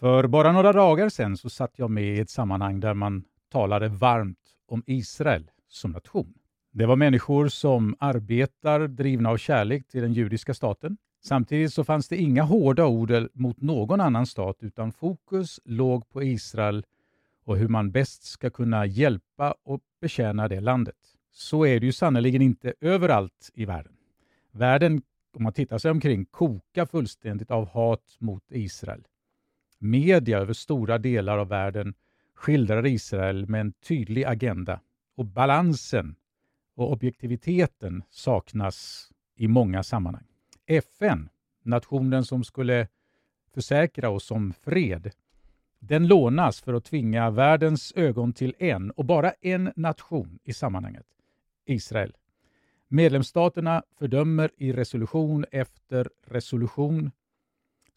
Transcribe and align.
För 0.00 0.26
bara 0.26 0.52
några 0.52 0.72
dagar 0.72 1.08
sedan 1.08 1.36
så 1.36 1.50
satt 1.50 1.78
jag 1.78 1.90
med 1.90 2.16
i 2.16 2.20
ett 2.20 2.30
sammanhang 2.30 2.80
där 2.80 2.94
man 2.94 3.24
talade 3.52 3.88
varmt 3.88 4.38
om 4.66 4.82
Israel 4.86 5.50
som 5.68 5.90
nation. 5.90 6.34
Det 6.72 6.86
var 6.86 6.96
människor 6.96 7.48
som 7.48 7.96
arbetar 7.98 8.88
drivna 8.88 9.30
av 9.30 9.36
kärlek 9.36 9.88
till 9.88 10.02
den 10.02 10.12
judiska 10.12 10.54
staten. 10.54 10.96
Samtidigt 11.24 11.72
så 11.72 11.84
fanns 11.84 12.08
det 12.08 12.16
inga 12.16 12.42
hårda 12.42 12.86
ord 12.86 13.12
mot 13.32 13.60
någon 13.60 14.00
annan 14.00 14.26
stat 14.26 14.56
utan 14.60 14.92
fokus 14.92 15.60
låg 15.64 16.08
på 16.08 16.22
Israel 16.22 16.84
och 17.44 17.56
hur 17.56 17.68
man 17.68 17.90
bäst 17.90 18.22
ska 18.24 18.50
kunna 18.50 18.86
hjälpa 18.86 19.54
och 19.64 19.80
betjäna 20.00 20.48
det 20.48 20.60
landet. 20.60 20.96
Så 21.32 21.66
är 21.66 21.80
det 21.80 21.86
ju 21.86 21.92
sannerligen 21.92 22.42
inte 22.42 22.74
överallt 22.80 23.50
i 23.54 23.64
världen. 23.64 23.92
Världen, 24.52 25.02
om 25.36 25.42
man 25.42 25.52
tittar 25.52 25.78
sig 25.78 25.90
omkring, 25.90 26.24
kokar 26.24 26.86
fullständigt 26.86 27.50
av 27.50 27.68
hat 27.68 28.16
mot 28.18 28.44
Israel. 28.50 29.04
Media 29.78 30.38
över 30.38 30.52
stora 30.52 30.98
delar 30.98 31.38
av 31.38 31.48
världen 31.48 31.94
skildrar 32.34 32.86
Israel 32.86 33.48
med 33.48 33.60
en 33.60 33.72
tydlig 33.72 34.24
agenda 34.24 34.80
och 35.16 35.24
balansen 35.24 36.16
och 36.74 36.92
objektiviteten 36.92 38.02
saknas 38.10 39.08
i 39.36 39.48
många 39.48 39.82
sammanhang. 39.82 40.24
FN, 40.66 41.28
nationen 41.62 42.24
som 42.24 42.44
skulle 42.44 42.88
försäkra 43.54 44.10
oss 44.10 44.30
om 44.30 44.52
fred, 44.52 45.10
den 45.78 46.06
lånas 46.06 46.60
för 46.60 46.74
att 46.74 46.84
tvinga 46.84 47.30
världens 47.30 47.92
ögon 47.96 48.32
till 48.32 48.54
en 48.58 48.90
och 48.90 49.04
bara 49.04 49.32
en 49.40 49.72
nation 49.76 50.38
i 50.44 50.52
sammanhanget, 50.52 51.06
Israel. 51.64 52.16
Medlemsstaterna 52.88 53.82
fördömer 53.98 54.50
i 54.56 54.72
resolution 54.72 55.44
efter 55.52 56.10
resolution 56.26 57.10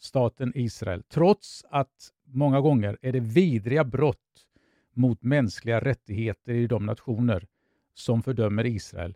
staten 0.02 0.52
Israel, 0.56 1.04
trots 1.04 1.66
att 1.70 2.12
många 2.24 2.62
gånger 2.62 2.98
är 3.02 3.12
det 3.12 3.20
vidriga 3.20 3.84
brott 3.84 4.18
mot 4.94 5.24
mänskliga 5.24 5.80
rättigheter 5.80 6.54
i 6.54 6.68
de 6.68 6.86
nationer 6.86 7.48
som 7.94 8.24
fördömer 8.24 8.66
Israel 8.66 9.16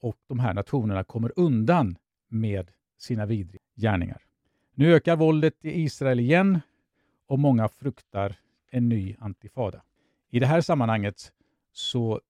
och 0.00 0.16
de 0.26 0.38
här 0.38 0.54
nationerna 0.54 1.04
kommer 1.04 1.32
undan 1.36 1.96
med 2.28 2.70
sina 2.98 3.26
vidriga 3.26 3.62
gärningar. 3.74 4.22
Nu 4.74 4.94
ökar 4.94 5.16
våldet 5.16 5.64
i 5.64 5.82
Israel 5.82 6.20
igen 6.20 6.60
och 7.26 7.38
många 7.38 7.68
fruktar 7.68 8.36
en 8.70 8.88
ny 8.88 9.16
antifada. 9.18 9.82
I 10.30 10.38
det 10.40 10.46
här 10.46 10.60
sammanhanget 10.60 11.32
så 11.72 12.20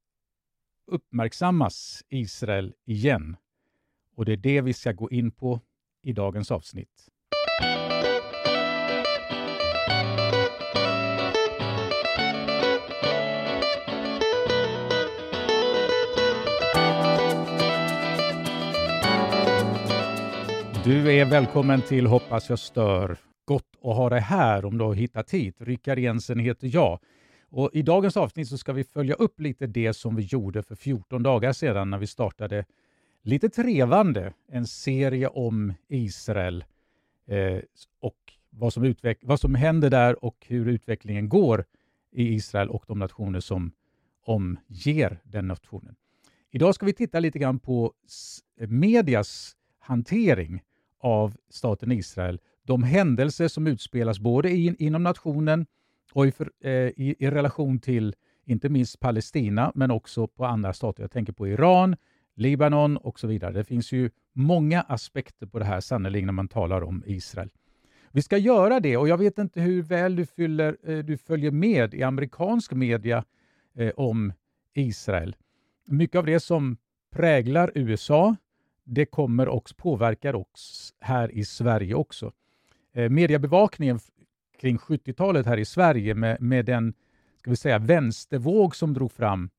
uppmärksammas 0.87 2.05
Israel 2.09 2.75
igen 2.85 3.37
och 4.15 4.25
det 4.25 4.33
är 4.33 4.37
det 4.37 4.61
vi 4.61 4.73
ska 4.73 4.93
gå 4.93 5.11
in 5.11 5.31
på 5.31 5.61
i 6.03 6.13
dagens 6.13 6.51
avsnitt. 6.51 7.09
Du 20.89 21.13
är 21.13 21.25
välkommen 21.25 21.83
till 21.83 22.07
Hoppas 22.07 22.49
jag 22.49 22.59
stör. 22.59 23.17
Gott 23.45 23.63
att 23.83 23.97
ha 23.97 24.11
dig 24.11 24.21
här 24.21 24.65
om 24.65 24.79
du 24.79 24.85
har 24.85 24.95
hittat 24.95 25.31
hit. 25.31 25.57
Rickard 25.59 25.99
Jensen 25.99 26.39
heter 26.39 26.71
jag. 26.75 26.99
Och 27.51 27.71
I 27.73 27.83
dagens 27.83 28.17
avsnitt 28.17 28.49
så 28.49 28.59
ska 28.59 28.73
vi 28.73 28.85
följa 28.85 29.15
upp 29.15 29.41
lite 29.41 29.67
det 29.67 29.95
som 29.95 30.17
vi 30.17 30.23
gjorde 30.23 30.63
för 30.63 30.75
14 30.75 31.23
dagar 31.23 31.53
sedan 31.53 31.91
när 31.91 31.99
vi 31.99 32.07
startade 32.07 32.65
lite 33.23 33.49
trevande 33.49 34.33
en 34.53 34.67
serie 34.67 35.29
om 35.29 35.75
Israel 35.89 36.65
eh, 37.29 37.61
och 38.01 38.33
vad 38.51 38.73
som, 38.73 38.85
utveck- 38.85 39.23
vad 39.23 39.41
som 39.41 39.55
händer 39.55 39.91
där 39.91 40.25
och 40.25 40.47
hur 40.49 40.69
utvecklingen 40.69 41.29
går 41.29 41.65
i 42.13 42.35
Israel 42.35 42.69
och 42.69 42.85
de 42.87 42.99
nationer 42.99 43.41
som 43.41 43.73
omger 44.25 45.21
den 45.25 45.49
nationen. 45.49 45.95
Idag 46.51 46.75
ska 46.75 46.87
vi 46.87 46.93
titta 46.93 47.21
lite 47.21 47.39
grann 47.39 47.59
på 47.59 47.93
medias 48.57 49.57
hantering 49.79 50.63
av 51.01 51.37
staten 51.51 51.93
Israel. 51.93 52.41
De 52.63 52.83
händelser 52.83 53.49
som 53.49 53.67
utspelas 53.67 54.19
både 54.19 54.57
in, 54.57 54.77
inom 54.79 55.03
nationen 55.03 55.67
och 56.13 56.27
i, 56.27 56.33
för, 56.33 56.51
eh, 56.61 56.71
i, 56.73 57.15
i, 57.19 57.31
relation 57.31 57.79
till 57.79 58.15
inte 58.45 58.69
minst 58.69 59.01
Palestina, 59.01 59.73
men 59.75 59.91
också 59.91 60.27
på 60.27 60.45
andra 60.45 60.73
stater. 60.73 61.03
Jag 61.03 61.11
tänker 61.11 61.33
på 61.33 61.49
Iran, 61.49 61.97
Libanon 62.39 62.97
och 62.97 63.21
så 63.21 63.27
vidare. 63.27 63.53
Det 63.53 63.65
finns 63.65 63.93
ju 63.93 64.11
många 64.33 64.81
aspekter 64.81 65.47
på 65.47 65.59
det 65.59 65.65
här 65.65 65.81
sannerligen 65.81 66.27
när 66.27 66.33
man 66.33 66.49
talar 66.49 66.83
om 66.83 67.03
Israel. 67.07 67.51
Vi 68.13 68.23
ska 68.23 68.39
göra 68.39 68.81
det 68.81 68.97
och 68.97 69.09
jag 69.09 69.19
vet 69.19 69.39
inte 69.39 69.61
hur 69.61 69.83
väl 69.83 70.17
du, 70.17 70.27
fyller, 70.27 70.77
eh, 70.83 70.99
du 70.99 71.17
följer 71.17 71.51
med 71.51 71.95
i 71.95 72.03
amerikansk 72.03 72.73
media 72.73 73.25
eh, 73.75 73.91
om 73.97 74.33
Israel. 74.75 75.37
Mycket 75.87 76.19
av 76.19 76.27
det 76.27 76.41
som 76.41 76.77
präglar 77.11 77.73
USA 77.75 78.37
det 78.85 79.07
kommer 79.07 79.49
också 79.49 79.75
påverkar 79.75 80.35
oss 80.35 80.95
här 81.01 81.33
i 81.33 81.45
Sverige 81.45 81.95
också. 81.95 82.33
Eh, 82.93 83.11
mediebevakningen 83.11 83.99
kring 84.61 84.77
70-talet 84.77 85.47
här 85.47 85.57
i 85.57 85.65
Sverige 85.65 86.15
med, 86.15 86.41
med 86.43 86.65
den 86.65 86.95
ska 87.37 87.51
vi 87.51 87.57
säga, 87.57 87.79
vänstervåg 87.79 88.77
som 88.77 88.95
drog 88.95 89.13
fram 89.13 89.51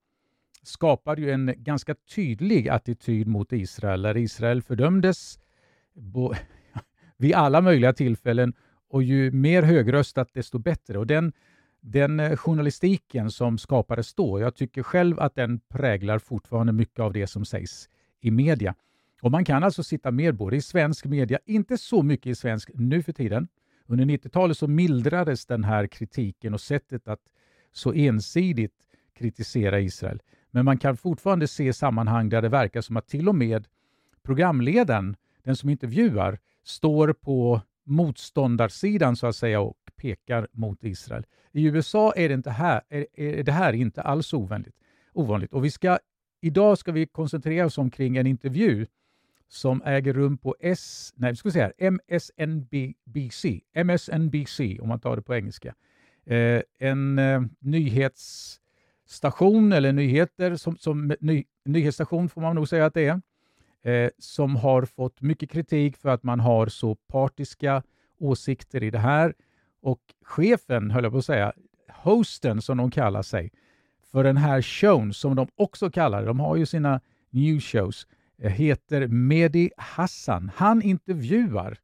skapade 0.62 1.20
ju 1.20 1.30
en 1.30 1.54
ganska 1.56 1.94
tydlig 1.94 2.68
attityd 2.68 3.26
mot 3.26 3.52
Israel, 3.52 4.02
där 4.02 4.16
Israel 4.16 4.62
fördömdes 4.62 5.38
bo, 5.94 6.34
vid 7.16 7.34
alla 7.34 7.60
möjliga 7.60 7.92
tillfällen 7.92 8.54
och 8.88 9.02
ju 9.02 9.30
mer 9.30 9.62
högröstat 9.62 10.28
desto 10.34 10.58
bättre. 10.58 10.98
Och 10.98 11.06
den, 11.06 11.32
den 11.80 12.20
eh, 12.20 12.36
journalistiken 12.36 13.30
som 13.30 13.58
skapades 13.58 14.14
då, 14.14 14.40
jag 14.40 14.54
tycker 14.54 14.82
själv 14.82 15.20
att 15.20 15.34
den 15.34 15.60
präglar 15.60 16.18
fortfarande 16.18 16.72
mycket 16.72 17.00
av 17.00 17.12
det 17.12 17.26
som 17.26 17.44
sägs 17.44 17.88
i 18.20 18.30
media. 18.30 18.74
Och 19.22 19.30
Man 19.30 19.44
kan 19.44 19.64
alltså 19.64 19.82
sitta 19.82 20.10
med 20.10 20.34
både 20.34 20.56
i 20.56 20.62
svensk 20.62 21.04
media, 21.04 21.38
inte 21.46 21.78
så 21.78 22.02
mycket 22.02 22.26
i 22.26 22.34
svensk 22.34 22.70
nu 22.74 23.02
för 23.02 23.12
tiden. 23.12 23.48
Under 23.86 24.04
90-talet 24.04 24.58
så 24.58 24.66
mildrades 24.66 25.46
den 25.46 25.64
här 25.64 25.86
kritiken 25.86 26.54
och 26.54 26.60
sättet 26.60 27.08
att 27.08 27.20
så 27.72 27.92
ensidigt 27.92 28.74
kritisera 29.14 29.80
Israel. 29.80 30.20
Men 30.50 30.64
man 30.64 30.78
kan 30.78 30.96
fortfarande 30.96 31.48
se 31.48 31.72
sammanhang 31.72 32.28
där 32.28 32.42
det 32.42 32.48
verkar 32.48 32.80
som 32.80 32.96
att 32.96 33.08
till 33.08 33.28
och 33.28 33.34
med 33.34 33.68
programledaren, 34.22 35.16
den 35.42 35.56
som 35.56 35.68
intervjuar, 35.68 36.38
står 36.64 37.12
på 37.12 37.60
motståndarsidan 37.84 39.16
så 39.16 39.26
att 39.26 39.36
säga 39.36 39.60
och 39.60 39.76
pekar 39.96 40.48
mot 40.52 40.84
Israel. 40.84 41.26
I 41.52 41.64
USA 41.66 42.12
är 42.12 42.28
det, 42.28 42.34
inte 42.34 42.50
här, 42.50 42.80
är, 42.88 43.06
är 43.14 43.42
det 43.42 43.52
här 43.52 43.72
inte 43.72 44.02
alls 44.02 44.32
ovanligt. 44.34 44.74
ovanligt. 45.12 45.52
Och 45.52 45.64
vi 45.64 45.70
ska, 45.70 45.98
idag 46.40 46.78
ska 46.78 46.92
vi 46.92 47.06
koncentrera 47.06 47.66
oss 47.66 47.78
omkring 47.78 48.16
en 48.16 48.26
intervju 48.26 48.86
som 49.48 49.82
äger 49.82 50.12
rum 50.12 50.38
på 50.38 50.56
S, 50.60 51.12
nej, 51.16 51.36
ska 51.36 51.50
säga 51.50 51.72
MSNBC, 51.78 53.44
MSNBC 53.72 54.60
om 54.80 54.88
man 54.88 55.00
tar 55.00 55.16
det 55.16 55.22
på 55.22 55.34
engelska. 55.34 55.74
Eh, 56.26 56.62
en 56.78 57.18
eh, 57.18 57.42
station 59.10 59.72
eller 59.72 59.92
nyheter, 59.92 60.56
som, 60.56 60.76
som 60.76 61.14
ny, 61.20 61.44
nyhetsstation 61.64 62.28
får 62.28 62.40
man 62.40 62.56
nog 62.56 62.68
säga 62.68 62.86
att 62.86 62.94
det 62.94 63.06
är, 63.06 63.20
eh, 63.82 64.10
som 64.18 64.56
har 64.56 64.84
fått 64.84 65.20
mycket 65.20 65.50
kritik 65.50 65.96
för 65.96 66.08
att 66.08 66.22
man 66.22 66.40
har 66.40 66.66
så 66.66 66.94
partiska 66.94 67.82
åsikter 68.18 68.82
i 68.82 68.90
det 68.90 68.98
här. 68.98 69.34
Och 69.82 70.00
chefen, 70.22 70.90
höll 70.90 71.04
jag 71.04 71.12
på 71.12 71.18
att 71.18 71.24
säga, 71.24 71.52
hosten 71.88 72.62
som 72.62 72.76
de 72.76 72.90
kallar 72.90 73.22
sig, 73.22 73.52
för 74.12 74.24
den 74.24 74.36
här 74.36 74.62
showen 74.62 75.12
som 75.12 75.36
de 75.36 75.48
också 75.56 75.90
kallar 75.90 76.20
det, 76.20 76.26
de 76.26 76.40
har 76.40 76.56
ju 76.56 76.66
sina 76.66 77.00
news 77.30 77.64
shows, 77.64 78.06
eh, 78.38 78.52
heter 78.52 79.06
Mehdi 79.06 79.70
Hassan. 79.76 80.50
Han 80.54 80.82
intervjuar 80.82 81.78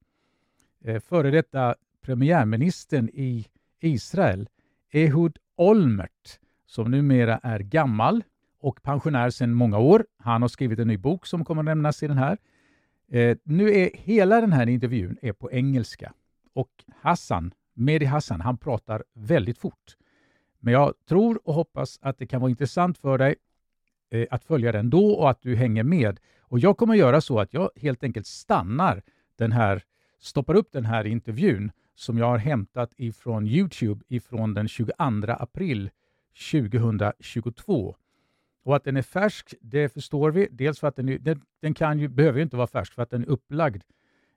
eh, 0.84 1.00
före 1.00 1.30
detta 1.30 1.74
premiärministern 2.02 3.08
i 3.12 3.46
Israel, 3.80 4.48
Ehud 4.92 5.38
Olmert, 5.56 6.40
som 6.66 6.90
numera 6.90 7.40
är 7.42 7.60
gammal 7.60 8.24
och 8.60 8.82
pensionär 8.82 9.30
sedan 9.30 9.54
många 9.54 9.78
år. 9.78 10.06
Han 10.18 10.42
har 10.42 10.48
skrivit 10.48 10.78
en 10.78 10.88
ny 10.88 10.96
bok 10.96 11.26
som 11.26 11.44
kommer 11.44 11.62
att 11.62 11.66
nämnas 11.66 12.02
i 12.02 12.06
den 12.06 12.18
här. 12.18 12.38
Eh, 13.10 13.36
nu 13.44 13.70
är 13.70 13.90
hela 13.94 14.40
den 14.40 14.52
här 14.52 14.66
intervjun 14.68 15.18
är 15.22 15.32
på 15.32 15.52
engelska 15.52 16.12
och 16.54 16.84
Hassan, 17.00 17.54
Mehdi 17.74 18.04
Hassan, 18.04 18.40
han 18.40 18.58
pratar 18.58 19.04
väldigt 19.14 19.58
fort. 19.58 19.96
Men 20.60 20.72
jag 20.72 20.94
tror 21.08 21.40
och 21.44 21.54
hoppas 21.54 21.98
att 22.02 22.18
det 22.18 22.26
kan 22.26 22.40
vara 22.40 22.50
intressant 22.50 22.98
för 22.98 23.18
dig 23.18 23.34
eh, 24.10 24.26
att 24.30 24.44
följa 24.44 24.72
den 24.72 24.90
då 24.90 25.10
och 25.10 25.30
att 25.30 25.42
du 25.42 25.56
hänger 25.56 25.82
med. 25.82 26.20
Och 26.40 26.58
Jag 26.58 26.76
kommer 26.76 26.94
göra 26.94 27.20
så 27.20 27.40
att 27.40 27.54
jag 27.54 27.70
helt 27.76 28.02
enkelt 28.04 28.26
stannar 28.26 29.02
den 29.38 29.52
här, 29.52 29.82
stoppar 30.20 30.54
upp 30.54 30.72
den 30.72 30.84
här 30.84 31.04
intervjun 31.06 31.72
som 31.94 32.18
jag 32.18 32.26
har 32.26 32.38
hämtat 32.38 32.92
ifrån 32.96 33.46
Youtube 33.46 34.04
ifrån 34.08 34.54
den 34.54 34.68
22 34.68 34.92
april 35.28 35.90
2022. 36.50 37.96
Och 38.64 38.76
att 38.76 38.84
den 38.84 38.96
är 38.96 39.02
färsk, 39.02 39.54
det 39.60 39.88
förstår 39.88 40.30
vi. 40.30 40.48
Dels 40.50 40.80
för 40.80 40.88
att 40.88 40.96
den, 40.96 41.18
den, 41.20 41.42
den 41.62 41.74
kan 41.74 41.98
ju, 41.98 42.08
behöver 42.08 42.38
ju 42.38 42.42
inte 42.42 42.56
vara 42.56 42.66
färsk 42.66 42.94
för 42.94 43.02
att 43.02 43.10
den 43.10 43.22
är 43.22 43.28
upplagd 43.28 43.82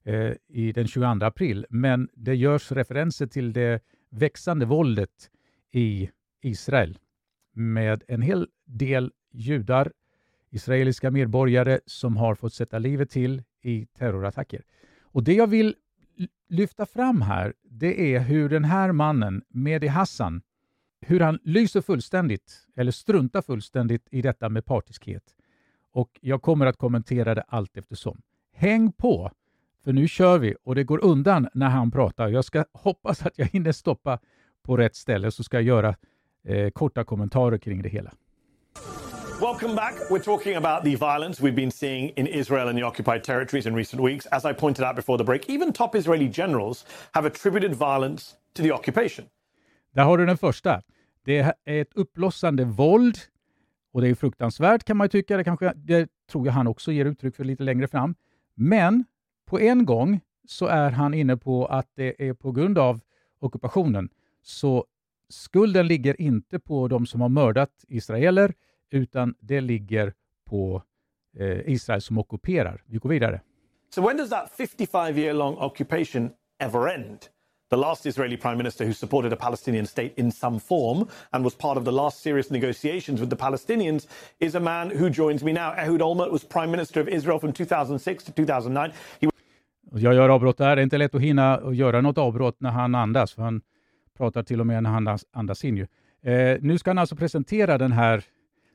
eh, 0.04 0.32
i 0.48 0.72
den 0.72 0.88
22 0.88 1.26
april, 1.26 1.66
men 1.70 2.10
det 2.14 2.36
görs 2.36 2.72
referenser 2.72 3.28
till 3.28 3.54
det 3.54 3.84
växande 4.10 4.66
våldet 4.66 5.30
i 5.72 6.10
Israel 6.42 6.98
med 7.54 8.04
en 8.08 8.22
hel 8.22 8.48
del 8.66 9.12
judar, 9.32 9.92
israeliska 10.50 11.12
medborgare 11.12 11.80
som 11.86 12.18
har 12.18 12.36
fått 12.36 12.54
sätta 12.54 12.80
livet 12.80 13.10
till 13.10 13.44
i 13.62 13.86
terrorattacker. 13.86 14.64
Och 15.02 15.24
Det 15.24 15.34
jag 15.34 15.48
vill 15.48 15.76
lyfta 16.50 16.86
fram 16.86 17.22
här, 17.22 17.54
det 17.64 18.16
är 18.16 18.20
hur 18.20 18.50
den 18.50 18.64
här 18.64 18.92
mannen, 18.92 19.44
Mehdi 19.50 19.88
Hassan, 19.88 20.42
hur 21.02 21.20
han 21.20 21.40
lyser 21.44 21.82
fullständigt, 21.82 22.68
eller 22.76 22.92
struntar 22.92 23.42
fullständigt 23.42 24.08
i 24.12 24.22
detta 24.22 24.50
med 24.50 24.66
partiskhet. 24.66 25.24
Och 25.92 26.10
jag 26.22 26.42
kommer 26.42 26.66
att 26.66 26.78
kommentera 26.78 27.36
det 27.36 27.44
allt 27.48 27.78
eftersom. 27.78 28.22
Häng 28.54 28.92
på! 28.92 29.32
För 29.84 29.94
nu 29.94 30.08
kör 30.08 30.38
vi 30.38 30.56
och 30.64 30.76
det 30.76 30.84
går 30.84 31.04
undan 31.04 31.48
när 31.54 31.70
han 31.70 31.92
pratar. 31.92 32.28
Jag 32.28 32.46
ska 32.46 32.66
hoppas 32.74 33.26
att 33.26 33.38
jag 33.38 33.46
hinner 33.46 33.72
stoppa 33.72 34.20
på 34.64 34.78
rätt 34.78 34.96
ställe 34.96 35.32
så 35.32 35.44
ska 35.44 35.58
jag 35.58 35.64
göra 35.64 35.96
eh, 36.44 36.70
korta 36.70 37.04
kommentarer 37.04 37.58
kring 37.58 37.82
det 37.82 37.90
hela. 37.90 38.12
Welcome 39.42 39.76
back. 39.76 39.94
We're 40.10 40.24
talking 40.24 40.56
about 40.56 40.84
the 40.84 40.96
violence 40.96 41.44
we've 41.44 41.56
been 41.56 41.72
seeing 41.72 42.10
in 42.18 42.28
Israel 42.28 42.68
and 42.68 42.78
the 42.78 42.84
occupied 42.84 43.24
territories 43.24 43.66
in 43.66 43.76
recent 43.76 44.02
weeks. 44.04 44.26
As 44.26 44.46
I 44.46 44.54
pointed 44.54 44.86
out 44.86 44.96
before 44.96 45.18
the 45.18 45.24
break, 45.24 45.50
even 45.50 45.74
top 45.74 45.96
Israeli 45.96 46.28
generals 46.28 46.86
have 47.14 47.26
attributed 47.26 47.74
violence 47.74 48.36
to 48.54 48.62
the 48.62 48.72
occupation. 48.74 49.26
Där 50.00 50.06
har 50.06 50.18
du 50.18 50.26
den 50.26 50.38
första. 50.38 50.82
Det 51.26 51.38
är 51.40 51.54
ett 51.66 51.94
uppblossande 51.94 52.66
våld 52.66 53.18
och 53.94 54.02
det 54.02 54.08
är 54.08 54.16
fruktansvärt 54.16 54.84
kan 54.84 54.98
man 54.98 55.06
ju 55.06 55.10
tycka. 55.10 55.38
Det, 55.38 55.44
kanske, 55.44 55.74
det 55.76 56.10
tror 56.32 56.46
jag 56.46 56.54
han 56.54 56.68
också 56.68 56.92
ger 56.92 57.06
uttryck 57.06 57.36
för 57.36 57.44
lite 57.44 57.64
längre 57.64 57.88
fram. 57.88 58.16
Men 58.56 59.06
på 59.46 59.60
en 59.60 59.86
gång 59.86 60.20
så 60.48 60.66
är 60.66 60.92
han 60.92 61.14
inne 61.14 61.38
på 61.38 61.66
att 61.66 61.88
det 61.96 62.28
är 62.30 62.34
på 62.34 62.52
grund 62.52 62.78
av 62.78 63.02
ockupationen. 63.40 64.10
Så 64.42 64.86
skulden 65.30 65.88
ligger 65.88 66.22
inte 66.22 66.60
på 66.60 66.88
de 66.88 67.06
som 67.06 67.22
har 67.22 67.30
mördat 67.30 67.86
israeler 67.88 68.54
utan 68.92 69.36
det 69.40 69.62
ligger 69.62 70.14
på 70.46 70.84
eh, 71.38 71.70
Israel 71.70 72.02
som 72.02 72.18
ockuperar. 72.18 72.84
Vi 72.86 72.98
går 72.98 73.10
vidare. 73.10 73.42
So 73.96 74.08
when 74.08 74.18
does 74.18 74.30
that 74.30 74.52
55 74.58 75.18
year 75.18 75.34
long 75.34 75.58
occupation 75.58 76.30
ever 76.60 76.88
end? 76.88 77.20
The 77.70 77.78
last 77.78 78.06
Israeli 78.06 78.38
prime 78.38 78.58
minister 78.58 78.86
who 78.86 78.94
supported 78.94 79.34
a 79.34 79.36
Palestinian 79.36 79.86
state 79.86 80.14
in 80.18 80.32
some 80.32 80.60
form 80.60 81.08
and 81.32 81.44
was 81.44 81.56
part 81.56 81.78
of 81.78 81.86
the 81.86 81.92
last 81.92 82.22
serious 82.22 82.50
negotiations 82.50 83.20
with 83.22 83.30
the 83.30 83.36
Palestinians 83.36 84.08
is 84.40 84.56
a 84.56 84.60
man 84.60 84.90
who 84.90 85.10
joins 85.10 85.44
me 85.44 85.54
now. 85.54 85.74
Ehud 85.78 86.02
Olmert 86.02 86.32
was 86.32 86.44
prime 86.44 86.72
minister 86.72 87.02
of 87.02 87.08
Israel 87.08 87.40
from 87.40 87.54
2006 87.54 88.24
to 88.24 88.32
2009. 88.32 88.92
He 89.22 89.30
jag 89.92 90.14
gör 90.14 90.30
avbrott 90.30 90.58
där. 90.58 90.76
Det 90.76 90.82
är 90.82 90.84
inte 90.84 90.98
lätt 90.98 91.16
att 91.16 91.22
hinna 91.22 91.62
göra 91.74 92.02
något 92.02 92.18
avbrott 92.18 92.62
när 92.62 92.70
han 92.70 92.96
andas, 92.96 93.34
för 93.34 93.42
han 93.42 93.62
pratar 94.18 94.44
till 94.44 94.60
och 94.60 94.68
med 94.68 94.84
när 94.84 94.90
han 94.90 95.18
andas 95.34 95.66
in. 95.66 95.78
Ju. 95.78 95.88
Eh, 96.32 96.58
nu 96.62 96.78
ska 96.78 96.90
han 96.90 96.98
alltså 96.98 97.16
presentera 97.16 97.78
den 97.78 97.92
här 97.92 98.24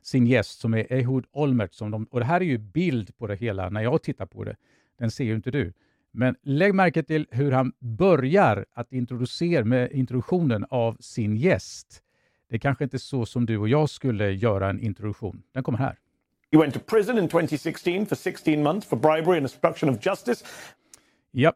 sin 0.03 0.27
gäst 0.27 0.59
som 0.59 0.73
är 0.73 0.93
Ehud 0.93 1.25
Olmert. 1.31 1.73
Som 1.73 1.91
de, 1.91 2.07
och 2.11 2.19
det 2.19 2.25
här 2.25 2.41
är 2.41 2.45
ju 2.45 2.57
bild 2.57 3.17
på 3.17 3.27
det 3.27 3.35
hela 3.35 3.69
när 3.69 3.81
jag 3.81 4.03
tittar 4.03 4.25
på 4.25 4.43
det. 4.43 4.55
Den 4.99 5.11
ser 5.11 5.23
ju 5.23 5.35
inte 5.35 5.51
du. 5.51 5.73
Men 6.17 6.35
lägg 6.41 6.75
märke 6.75 7.03
till 7.03 7.27
hur 7.31 7.51
han 7.51 7.73
börjar 7.79 8.65
att 8.73 8.93
introducera 8.93 9.65
med 9.65 9.91
introduktionen 9.91 10.65
av 10.69 10.97
sin 10.99 11.35
gäst. 11.37 12.01
Det 12.49 12.55
är 12.55 12.59
kanske 12.59 12.83
inte 12.83 12.99
så 12.99 13.25
som 13.25 13.45
du 13.45 13.57
och 13.57 13.69
jag 13.69 13.89
skulle 13.89 14.31
göra 14.31 14.69
en 14.69 14.79
introduktion. 14.79 15.43
Den 15.53 15.63
kommer 15.63 15.79
här. 15.79 15.97
He 16.51 16.57
went 16.57 16.73
to 16.73 16.79
prison 16.79 17.17
in 17.17 17.27
2016 17.27 18.05
for 18.05 18.15
16 18.15 18.63
months 18.63 18.87
for 18.87 18.97
bribery 18.97 19.37
and 19.37 19.45
obstruction 19.45 19.89
of 19.89 20.05
justice. 20.05 20.45
Ja, 21.31 21.53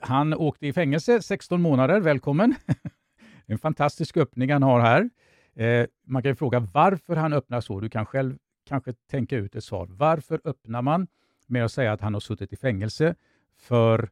han 0.00 0.34
åkte 0.34 0.66
i 0.66 0.72
fängelse 0.72 1.22
16 1.22 1.62
månader. 1.62 2.00
Välkommen! 2.00 2.54
en 3.46 3.58
fantastisk 3.58 4.16
öppning 4.16 4.52
han 4.52 4.62
har 4.62 4.80
här. 4.80 5.10
Eh, 5.54 5.86
man 6.06 6.22
kan 6.22 6.36
fråga 6.36 6.60
varför 6.60 7.16
han 7.16 7.32
öppnar 7.32 7.60
så. 7.60 7.80
Du 7.80 7.88
kan 7.88 8.06
själv 8.06 8.38
kanske 8.68 8.92
tänka 9.10 9.36
ut 9.36 9.54
ett 9.54 9.64
svar. 9.64 9.86
Varför 9.90 10.40
öppnar 10.44 10.82
man 10.82 11.06
med 11.46 11.64
att 11.64 11.72
säga 11.72 11.92
att 11.92 12.00
han 12.00 12.14
har 12.14 12.20
suttit 12.20 12.52
i 12.52 12.56
fängelse 12.56 13.14
för 13.60 14.08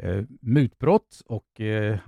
eh, 0.00 0.22
mutbrott 0.40 1.22
och 1.26 1.60
eh, 1.60 1.98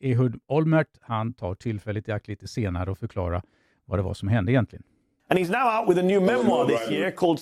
Ehud 0.00 0.40
Olmert 0.46 0.88
han 1.00 1.32
tar 1.32 1.54
tillfället 1.54 2.08
i 2.08 2.12
akt 2.12 2.28
lite 2.28 2.48
senare 2.48 2.90
och 2.90 2.98
förklarar 2.98 3.42
vad 3.84 3.98
det 3.98 4.02
var 4.02 4.14
som 4.14 4.28
hände 4.28 4.52
egentligen. 4.52 4.82
And 5.28 5.38
he's 5.38 5.50
now 5.50 5.80
out 5.80 5.90
with 5.90 6.04
a 6.04 6.06
new 6.06 6.22
memoir 6.22 6.66
this 6.66 6.90
year 6.90 7.10
called 7.10 7.40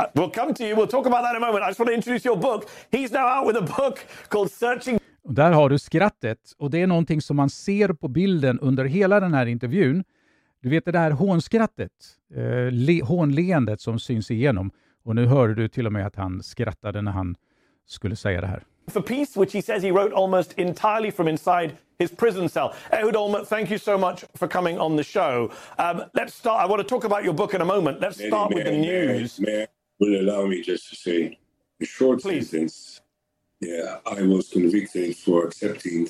uh, 0.00 0.06
We'll 0.14 0.34
come 0.34 0.54
to 0.54 0.62
you. 0.62 0.76
We'll 0.76 0.90
talk 0.90 1.06
about 1.06 1.22
that 1.22 1.36
in 1.36 1.42
a 1.42 1.46
moment. 1.46 1.64
I 1.64 1.68
just 1.68 1.80
want 1.80 1.88
to 1.88 1.94
introduce 1.94 2.28
your 2.28 2.36
book. 2.36 2.68
He's 2.90 3.12
now 3.12 3.26
out 3.38 3.46
with 3.46 3.58
a 3.58 3.76
book 3.78 3.98
called 4.28 4.50
Searching 4.50 4.98
och 5.24 5.34
där 5.34 5.52
har 5.52 5.68
du 5.68 5.78
skrattet 5.78 6.52
och 6.58 6.70
det 6.70 6.82
är 6.82 6.86
någonting 6.86 7.20
som 7.20 7.36
man 7.36 7.50
ser 7.50 7.88
på 7.88 8.08
bilden 8.08 8.60
under 8.60 8.84
hela 8.84 9.20
den 9.20 9.34
här 9.34 9.46
intervjun. 9.46 10.04
Du 10.60 10.68
vet 10.68 10.84
det 10.84 10.92
där 10.92 11.10
hånskrattet, 11.10 11.90
eh, 12.34 12.70
le, 12.70 13.02
hånleendet 13.02 13.80
som 13.80 13.98
syns 13.98 14.30
igenom. 14.30 14.70
Och 15.04 15.14
nu 15.14 15.26
hörde 15.26 15.54
du 15.54 15.68
till 15.68 15.86
och 15.86 15.92
med 15.92 16.06
att 16.06 16.16
han 16.16 16.42
skrattade 16.42 17.02
när 17.02 17.12
han 17.12 17.36
skulle 17.86 18.16
säga 18.16 18.40
det 18.40 18.46
här. 18.46 18.62
For 18.88 19.00
peace, 19.00 19.36
which 19.36 19.52
he 19.52 19.62
says 19.62 19.82
he 19.82 19.90
wrote 19.90 20.12
almost 20.12 20.52
entirely 20.58 21.10
from 21.10 21.28
inside 21.28 21.76
his 21.98 22.10
prison 22.10 22.48
cell. 22.48 22.74
Ehud 22.92 23.14
Olmert, 23.16 23.46
thank 23.46 23.70
you 23.70 23.78
so 23.78 23.96
much 23.96 24.24
for 24.36 24.48
coming 24.48 24.78
on 24.78 24.96
the 24.96 25.02
show. 25.02 25.50
Um, 25.78 26.04
let's 26.14 26.34
start. 26.34 26.62
I 26.62 26.66
want 26.66 26.80
to 26.80 26.88
talk 26.88 27.04
about 27.04 27.24
your 27.24 27.34
book 27.34 27.54
in 27.54 27.60
a 27.60 27.64
moment. 27.64 28.00
Let's 28.00 28.18
start 28.18 28.50
may, 28.50 28.56
with 28.56 28.64
the 28.66 28.72
news. 28.72 29.40
May, 29.40 29.52
may, 29.52 29.66
will 30.00 30.20
allow 30.20 30.46
me 30.46 30.60
just 30.60 30.90
to 30.90 30.96
say 30.96 31.38
a 31.80 31.84
short 31.86 32.20
Please. 32.20 32.50
sentence. 32.50 33.00
Yeah, 33.60 33.98
I 34.04 34.22
was 34.22 34.50
convicted 34.50 35.16
for 35.16 35.46
accepting 35.46 36.08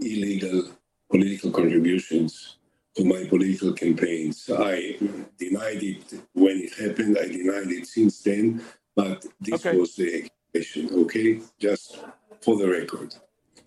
illegal 0.00 0.70
political 1.10 1.50
contributions 1.50 2.58
to 2.96 3.04
my 3.04 3.24
political 3.24 3.72
campaigns. 3.72 4.50
I 4.52 4.96
denied 5.38 5.82
it 5.82 6.04
when 6.34 6.58
it 6.58 6.74
happened. 6.74 7.16
I 7.18 7.26
denied 7.26 7.70
it 7.70 7.86
since 7.86 8.20
then, 8.20 8.62
but 8.94 9.24
this 9.40 9.66
okay. 9.66 9.76
was 9.76 9.94
the 9.94 10.06
accusation. 10.08 10.39
Okay, 10.54 11.40
just 11.58 11.98
for 12.40 12.56
the 12.56 12.68
record. 12.68 13.14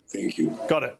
Thank 0.07 0.37
you. 0.37 0.57
Got 0.67 0.83
it. 0.83 0.97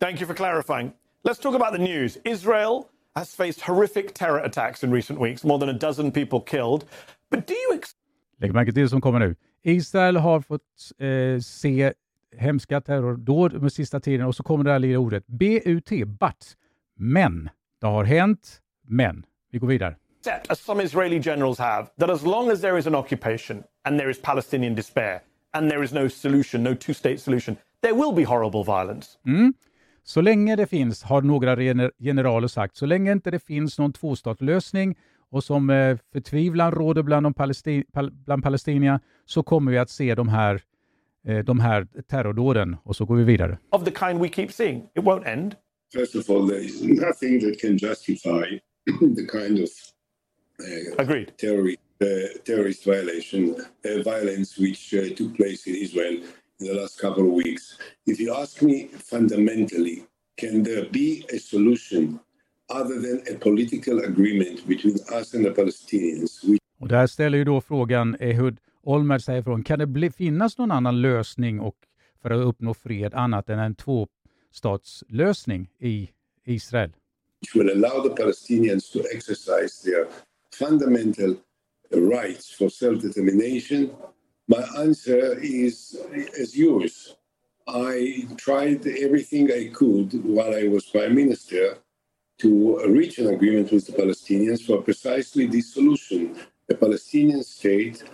Thank 0.00 0.20
you 0.20 0.26
for 0.26 0.34
clarifying. 0.34 0.92
Let's 1.24 1.38
talk 1.38 1.54
about 1.54 1.72
the 1.72 1.78
news. 1.78 2.18
Israel 2.24 2.88
has 3.14 3.34
faced 3.34 3.60
horrific 3.62 4.14
terror 4.14 4.38
attacks 4.38 4.84
in 4.84 4.90
recent 4.92 5.18
weeks, 5.18 5.44
more 5.44 5.58
than 5.58 5.68
a 5.68 5.78
dozen 5.78 6.12
people 6.12 6.40
killed. 6.40 6.84
But 7.30 7.46
do 7.46 7.54
you... 7.54 7.80
Lägg 8.38 8.52
märke 8.54 8.72
till 8.72 8.82
det 8.82 8.88
som 8.88 9.00
kommer 9.00 9.18
nu. 9.18 9.36
Israel 9.62 10.16
har 10.16 10.40
fått 10.40 10.62
eh, 10.98 11.40
se 11.40 11.92
hemska 12.36 12.80
terrordåd 12.80 13.62
med 13.62 13.72
sista 13.72 14.00
tiden 14.00 14.26
och 14.26 14.34
så 14.34 14.42
kommer 14.42 14.64
det 14.64 14.70
här 14.70 14.78
lilla 14.78 14.98
ordet 14.98 15.26
BUT, 15.26 15.90
but. 16.06 16.56
Men. 16.96 17.50
Det 17.80 17.86
har 17.86 18.04
hänt, 18.04 18.60
men. 18.88 19.26
Vi 19.50 19.58
går 19.58 19.68
vidare. 19.68 19.96
As 20.26 20.60
some 20.60 20.82
Israeli 20.82 21.18
generals 21.18 21.58
have, 21.58 21.86
that 21.98 22.10
as 22.10 22.22
long 22.22 22.50
as 22.50 22.60
there 22.60 22.78
is 22.78 22.86
an 22.86 22.94
occupation 22.94 23.64
and 23.84 23.98
there 23.98 24.10
is 24.10 24.20
Palestinian 24.22 24.74
despair 24.74 25.20
and 25.54 25.70
there 25.70 25.84
is 25.84 25.92
no 25.92 26.08
solution, 26.08 26.62
no 26.62 26.74
two-state 26.74 27.20
solution, 27.20 27.56
there 27.82 27.94
will 27.94 28.12
be 28.12 28.24
horrible 28.24 28.64
violence. 28.64 29.18
Mm. 29.26 29.54
Så 30.04 30.20
länge 30.20 30.56
det 30.56 30.66
finns, 30.66 31.02
har 31.02 31.22
några 31.22 31.56
generaler 31.98 32.48
sagt, 32.48 32.76
så 32.76 32.86
länge 32.86 33.12
inte 33.12 33.30
det 33.30 33.44
finns 33.44 33.78
någon 33.78 33.92
tvåstatslösning 33.92 34.96
och 35.30 35.44
som 35.44 35.70
eh, 35.70 35.98
förtvivlan 36.12 36.72
råder 36.72 37.02
bland, 37.02 37.26
de 37.26 37.34
palestin 37.34 37.84
bland 38.10 38.42
palestinierna 38.42 39.00
så 39.24 39.42
kommer 39.42 39.72
vi 39.72 39.78
att 39.78 39.90
se 39.90 40.14
de 40.14 40.28
här, 40.28 40.62
eh, 41.26 41.38
de 41.38 41.60
här 41.60 41.86
terrordåden 42.10 42.76
och 42.82 42.96
så 42.96 43.04
går 43.04 43.16
vi 43.16 43.24
vidare. 43.24 43.58
Of 43.70 43.84
the 43.84 43.90
kind 43.90 44.20
we 44.20 44.28
keep 44.28 44.48
seeing, 44.50 44.82
it 44.94 45.02
won't 45.02 45.26
end. 45.26 45.54
First 45.94 46.16
of 46.16 46.30
all, 46.30 46.48
there 46.48 46.60
is 46.60 46.82
nothing 46.82 47.40
that 47.40 47.60
can 47.60 47.78
justify 47.78 48.60
the 49.16 49.26
kind 49.26 49.62
of 49.62 49.68
Agreed. 50.98 51.32
terrorist, 51.36 51.78
uh, 52.00 52.06
terrorist 52.44 52.84
violation, 52.84 53.54
uh, 53.84 54.02
violence 54.02 54.58
which 54.58 54.94
uh, 54.94 55.14
took 55.14 55.36
place 55.36 55.66
in 55.66 55.74
Israel 55.74 56.14
in 56.60 56.66
the 56.66 56.74
last 56.74 57.00
couple 57.00 57.24
of 57.24 57.32
weeks. 57.32 57.78
If 58.06 58.20
you 58.20 58.34
ask 58.34 58.62
me 58.62 58.88
fundamentally, 59.10 60.04
can 60.36 60.62
there 60.62 60.86
be 60.90 61.24
a 61.34 61.38
solution 61.38 62.20
other 62.68 63.00
than 63.00 63.22
a 63.34 63.38
political 63.38 63.98
agreement 64.00 64.66
between 64.66 64.96
us 65.12 65.34
and 65.34 65.44
the 65.44 65.50
Palestinians? 65.50 66.44
Which... 66.44 66.60
Och 66.80 66.88
där 66.88 67.06
ställer 67.06 67.38
ju 67.38 67.44
då 67.44 67.60
frågan 67.60 68.16
Ehud 68.20 68.58
Olmert 68.82 69.22
säger 69.22 69.42
från, 69.42 69.62
kan 69.62 69.78
det 69.78 69.86
bli, 69.86 70.10
finnas 70.10 70.58
någon 70.58 70.70
annan 70.70 71.02
lösning 71.02 71.60
och 71.60 71.76
för 72.22 72.30
att 72.30 72.46
uppnå 72.46 72.74
fred 72.74 73.14
annat 73.14 73.48
än 73.48 73.58
en 73.58 73.74
tvåstatslösning 73.74 75.70
i 75.78 76.10
Israel? 76.44 76.92
Which 77.40 77.56
will 77.56 77.70
allow 77.70 78.08
the 78.08 78.22
Palestinians 78.22 78.90
to 78.90 78.98
exercise 78.98 79.82
their 79.84 80.06
fundamental 80.56 81.36
rights 81.92 82.50
for 82.50 82.68
self-determination. 82.70 83.92
My 84.48 84.62
answer 84.78 85.38
is 85.38 85.96
as 86.40 86.56
yours. 86.56 87.16
I 87.68 88.24
tried 88.36 88.86
everything 88.86 89.50
I 89.52 89.70
could 89.72 90.08
while 90.24 90.54
I 90.54 90.68
was 90.68 90.84
prime 90.84 91.14
minister 91.14 91.78
to 92.38 92.50
reach 92.86 93.18
an 93.18 93.28
agreement 93.28 93.72
with 93.72 93.86
the 93.86 93.92
Palestinians 93.92 94.64
for 94.66 94.82
precisely 94.82 95.46
this 95.46 95.72
solution, 95.74 96.36
a 96.70 96.74
Palestinian 96.74 97.42
state 97.42 98.04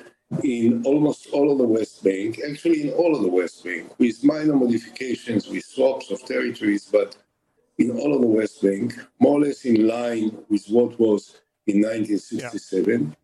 in 0.42 0.82
almost 0.86 1.28
all 1.32 1.52
of 1.52 1.58
the 1.58 1.70
West 1.78 2.02
Bank, 2.02 2.40
actually 2.48 2.88
in 2.88 2.90
all 2.94 3.14
of 3.14 3.22
the 3.22 3.28
West 3.28 3.62
Bank, 3.64 3.92
with 3.98 4.24
minor 4.24 4.56
modifications, 4.56 5.48
with 5.48 5.64
swaps 5.64 6.10
of 6.10 6.24
territories, 6.24 6.88
but 6.90 7.16
in 7.78 7.90
all 7.90 8.14
of 8.14 8.22
the 8.22 8.26
West 8.26 8.62
Bank, 8.62 8.94
more 9.18 9.38
or 9.38 9.42
less 9.42 9.64
in 9.64 9.86
line 9.86 10.38
with 10.48 10.64
what 10.66 10.98
was 10.98 11.36
in 11.66 11.82
1967. 11.82 13.16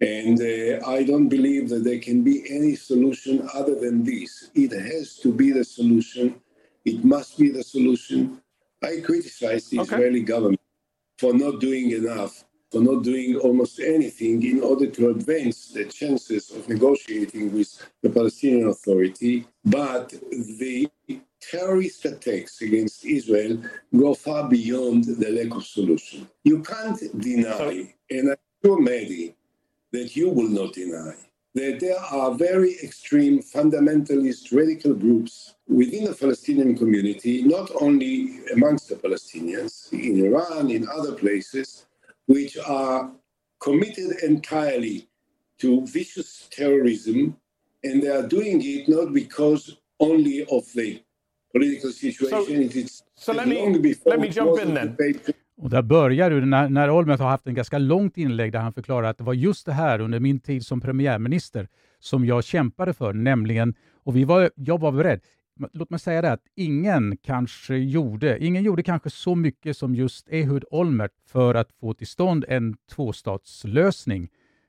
Yeah. 0.00 0.06
And 0.06 0.40
uh, 0.40 0.86
I 0.86 1.04
don't 1.04 1.28
believe 1.28 1.68
that 1.70 1.84
there 1.84 1.98
can 1.98 2.22
be 2.22 2.44
any 2.50 2.74
solution 2.74 3.48
other 3.54 3.74
than 3.74 4.04
this. 4.04 4.50
It 4.54 4.72
has 4.72 5.16
to 5.18 5.32
be 5.32 5.52
the 5.52 5.64
solution. 5.64 6.40
It 6.84 7.04
must 7.04 7.38
be 7.38 7.50
the 7.50 7.62
solution. 7.62 8.40
I 8.82 9.00
criticize 9.00 9.70
the 9.70 9.80
okay. 9.80 9.94
Israeli 9.94 10.22
government 10.22 10.60
for 11.18 11.32
not 11.32 11.60
doing 11.60 11.92
enough 11.92 12.44
for 12.74 12.80
not 12.80 13.04
doing 13.04 13.36
almost 13.36 13.78
anything 13.78 14.42
in 14.42 14.60
order 14.60 14.88
to 14.88 15.10
advance 15.10 15.68
the 15.68 15.84
chances 15.84 16.50
of 16.50 16.68
negotiating 16.68 17.52
with 17.52 17.70
the 18.02 18.10
Palestinian 18.10 18.66
Authority. 18.66 19.46
But 19.64 20.12
the 20.32 20.90
terrorist 21.50 22.04
attacks 22.04 22.60
against 22.62 23.04
Israel 23.04 23.62
go 23.96 24.14
far 24.14 24.48
beyond 24.48 25.04
the 25.04 25.30
lack 25.30 25.54
of 25.54 25.64
solution. 25.64 26.28
You 26.44 26.62
can't 26.62 27.00
deny, 27.20 27.94
and 28.10 28.30
I'm 28.30 28.36
sure, 28.64 28.80
Mehdi, 28.80 29.34
that 29.92 30.16
you 30.16 30.28
will 30.30 30.48
not 30.48 30.72
deny, 30.72 31.14
that 31.54 31.78
there 31.80 31.98
are 31.98 32.34
very 32.34 32.76
extreme 32.82 33.40
fundamentalist 33.40 34.52
radical 34.52 34.94
groups 34.94 35.54
within 35.68 36.04
the 36.04 36.14
Palestinian 36.14 36.76
community, 36.76 37.42
not 37.42 37.70
only 37.80 38.40
amongst 38.52 38.88
the 38.88 38.96
Palestinians, 38.96 39.92
in 39.92 40.24
Iran, 40.24 40.70
in 40.70 40.88
other 40.88 41.12
places, 41.12 41.86
which 42.26 42.58
are 42.58 43.12
committed 43.60 44.10
entirely 44.22 45.08
to 45.58 45.86
vicious 45.86 46.48
terrorism, 46.50 47.36
and 47.84 48.02
they 48.02 48.08
are 48.08 48.26
doing 48.26 48.60
it 48.62 48.88
not 48.88 49.12
because 49.12 49.76
only 50.00 50.44
of 50.46 50.64
the 50.72 51.00
political 51.54 51.90
situation. 51.90 52.44
So, 52.46 52.78
it's 52.78 53.02
so 53.14 53.32
let 53.32 53.48
me, 53.48 53.54
let 54.04 54.20
me 54.20 54.28
jump 54.28 54.60
in 54.62 54.74
then. 54.74 54.96
Och 55.56 55.70
där 55.70 55.82
börjar 55.82 56.30
du, 56.30 56.44
när, 56.44 56.68
när 56.68 56.90
Olmert 56.90 57.20
har 57.20 57.28
haft 57.28 57.46
en 57.46 57.54
ganska 57.54 57.78
långt 57.78 58.16
inlägg 58.16 58.52
där 58.52 58.58
han 58.58 58.72
förklarar 58.72 59.08
att 59.08 59.18
det 59.18 59.24
var 59.24 59.34
just 59.34 59.66
det 59.66 59.72
här 59.72 60.00
under 60.00 60.20
min 60.20 60.40
tid 60.40 60.66
som 60.66 60.80
premiärminister 60.80 61.68
som 61.98 62.24
jag 62.24 62.44
kämpade 62.44 62.92
för, 62.92 63.12
nämligen, 63.12 63.74
och 64.04 64.16
vi 64.16 64.24
var, 64.24 64.50
jag 64.54 64.80
var 64.80 64.92
beredd, 64.92 65.20
låt 65.72 65.90
mig 65.90 66.00
säga 66.00 66.22
det 66.22 66.32
att 66.32 66.42
ingen 66.56 67.16
kanske 67.16 67.76
gjorde, 67.76 68.44
ingen 68.44 68.62
gjorde 68.62 68.82
kanske 68.82 69.10
så 69.10 69.34
mycket 69.34 69.76
som 69.76 69.94
just 69.94 70.28
Ehud 70.28 70.64
Olmert 70.70 71.12
för 71.26 71.54
att 71.54 71.72
få 71.80 71.94
till 71.94 72.06
stånd 72.06 72.44
en 72.48 72.76
tvåstatslösning. 72.94 74.28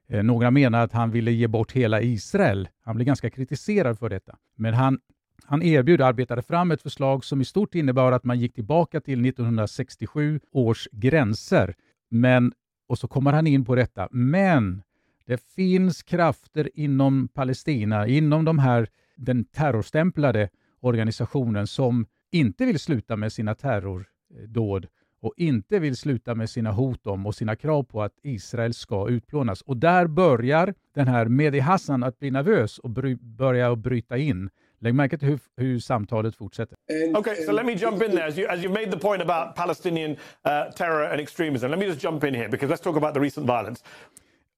Eh, 0.09 0.23
några 0.23 0.51
menar 0.51 0.83
att 0.83 0.91
han 0.91 1.11
ville 1.11 1.31
ge 1.31 1.47
bort 1.47 1.71
hela 1.71 2.01
Israel. 2.01 2.67
Han 2.83 2.95
blev 2.95 3.05
ganska 3.05 3.29
kritiserad 3.29 3.99
för 3.99 4.09
detta. 4.09 4.37
Men 4.55 4.73
han, 4.73 4.99
han 5.43 5.61
erbjöd, 5.61 6.01
och 6.01 6.07
arbetade 6.07 6.41
fram 6.41 6.71
ett 6.71 6.81
förslag 6.81 7.25
som 7.25 7.41
i 7.41 7.45
stort 7.45 7.75
innebar 7.75 8.11
att 8.11 8.23
man 8.23 8.39
gick 8.39 8.53
tillbaka 8.53 9.01
till 9.01 9.25
1967 9.25 10.39
års 10.51 10.87
gränser. 10.91 11.75
Men, 12.09 12.53
och 12.87 12.97
så 12.97 13.07
kommer 13.07 13.33
han 13.33 13.47
in 13.47 13.65
på 13.65 13.75
detta, 13.75 14.07
men 14.11 14.83
det 15.25 15.43
finns 15.55 16.03
krafter 16.03 16.69
inom 16.73 17.27
Palestina, 17.27 18.07
inom 18.07 18.45
de 18.45 18.59
här, 18.59 18.87
den 19.15 19.43
terrorstämplade 19.43 20.49
organisationen 20.79 21.67
som 21.67 22.05
inte 22.31 22.65
vill 22.65 22.79
sluta 22.79 23.15
med 23.15 23.33
sina 23.33 23.55
terrordåd 23.55 24.87
och 25.21 25.33
inte 25.37 25.79
vill 25.79 25.97
sluta 25.97 26.35
med 26.35 26.49
sina 26.49 26.71
hot 26.71 27.07
om 27.07 27.25
och 27.25 27.35
sina 27.35 27.55
krav 27.55 27.83
på 27.83 28.03
att 28.03 28.19
Israel 28.23 28.73
ska 28.73 29.09
utplånas. 29.09 29.61
Och 29.61 29.77
där 29.77 30.07
börjar 30.07 30.73
den 30.93 31.07
här 31.07 31.25
Mehdi 31.25 31.59
Hassan 31.59 32.03
att 32.03 32.19
bli 32.19 32.31
nervös 32.31 32.79
och 32.79 32.89
bry 32.89 33.15
börja 33.15 33.75
bryta 33.75 34.17
in. 34.17 34.49
Lägg 34.79 34.95
märke 34.95 35.17
till 35.17 35.27
hur, 35.27 35.39
hur 35.57 35.79
samtalet 35.79 36.35
fortsätter. 36.35 36.77
Okay, 37.17 37.35
so 37.35 37.51
let 37.51 37.65
me 37.65 37.73
jump 37.73 38.03
in 38.03 38.11
there. 38.11 38.27
As 38.27 38.37
you, 38.37 38.47
as 38.49 38.63
you 38.63 38.73
made 38.73 38.91
the 38.91 38.99
point 38.99 39.21
about 39.21 39.55
Palestinian 39.55 40.11
uh, 40.11 40.71
terror 40.75 41.11
and 41.11 41.19
extremism, 41.19 41.67
let 41.71 41.79
me 41.79 41.85
just 41.85 42.03
jump 42.03 42.23
in 42.23 42.35
here 42.35 42.49
because 42.49 42.73
let's 42.73 42.83
talk 42.83 42.97
about 42.97 43.13
the 43.13 43.19
recent 43.19 43.47
violence. 43.47 43.83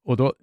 Och 0.08 0.18
då, 0.18 0.34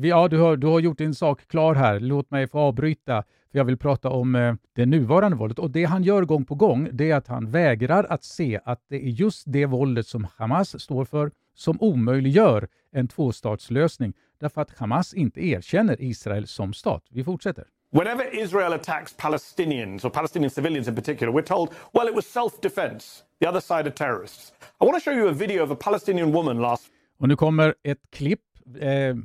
ja, 0.00 0.28
du 0.28 0.38
har, 0.38 0.56
du 0.56 0.66
har 0.66 0.80
gjort 0.80 0.98
din 0.98 1.14
sak 1.14 1.48
klar 1.48 1.74
här. 1.74 2.00
Låt 2.00 2.30
mig 2.30 2.46
få 2.46 2.58
avbryta, 2.58 3.22
för 3.52 3.58
jag 3.58 3.64
vill 3.64 3.76
prata 3.76 4.08
om 4.08 4.34
eh, 4.34 4.54
det 4.72 4.86
nuvarande 4.86 5.36
våldet. 5.36 5.58
Och 5.58 5.70
Det 5.70 5.84
han 5.84 6.02
gör 6.02 6.22
gång 6.22 6.44
på 6.44 6.54
gång, 6.54 6.88
det 6.92 7.10
är 7.10 7.16
att 7.16 7.26
han 7.26 7.50
vägrar 7.50 8.04
att 8.04 8.24
se 8.24 8.60
att 8.64 8.80
det 8.88 8.96
är 8.96 9.08
just 9.08 9.42
det 9.46 9.66
våldet 9.66 10.06
som 10.06 10.26
Hamas 10.36 10.82
står 10.82 11.04
för 11.04 11.30
som 11.54 11.80
omöjliggör 11.80 12.68
en 12.92 13.08
tvåstatslösning, 13.08 14.12
därför 14.40 14.60
att 14.60 14.78
Hamas 14.78 15.14
inte 15.14 15.46
erkänner 15.46 16.02
Israel 16.02 16.46
som 16.46 16.72
stat. 16.72 17.04
Vi 17.10 17.24
fortsätter. 17.24 17.64
Whenever 17.94 18.24
Israel 18.24 18.72
attacks 18.72 19.12
Palestinians, 19.12 20.04
or 20.04 20.10
Palestinian 20.10 20.50
civilians 20.50 20.88
in 20.88 20.94
particular, 20.96 21.32
we're 21.32 21.46
told, 21.46 21.68
well, 21.92 22.08
it 22.08 22.14
was 22.14 22.26
self-defense. 22.26 23.22
The 23.40 23.48
other 23.48 23.60
side 23.60 23.86
are 23.86 23.94
terrorists. 23.94 24.52
I 24.80 24.84
want 24.84 24.96
to 24.96 25.00
show 25.00 25.16
you 25.16 25.28
a 25.28 25.32
video 25.32 25.62
of 25.62 25.70
a 25.70 25.76
Palestinian 25.76 26.32
woman 26.32 26.58
last... 26.58 26.90
Och 27.18 27.28
nu 27.28 27.36
kommer 27.36 27.74
ett 27.82 28.10
klipp 28.10 28.40
eh, 28.80 29.16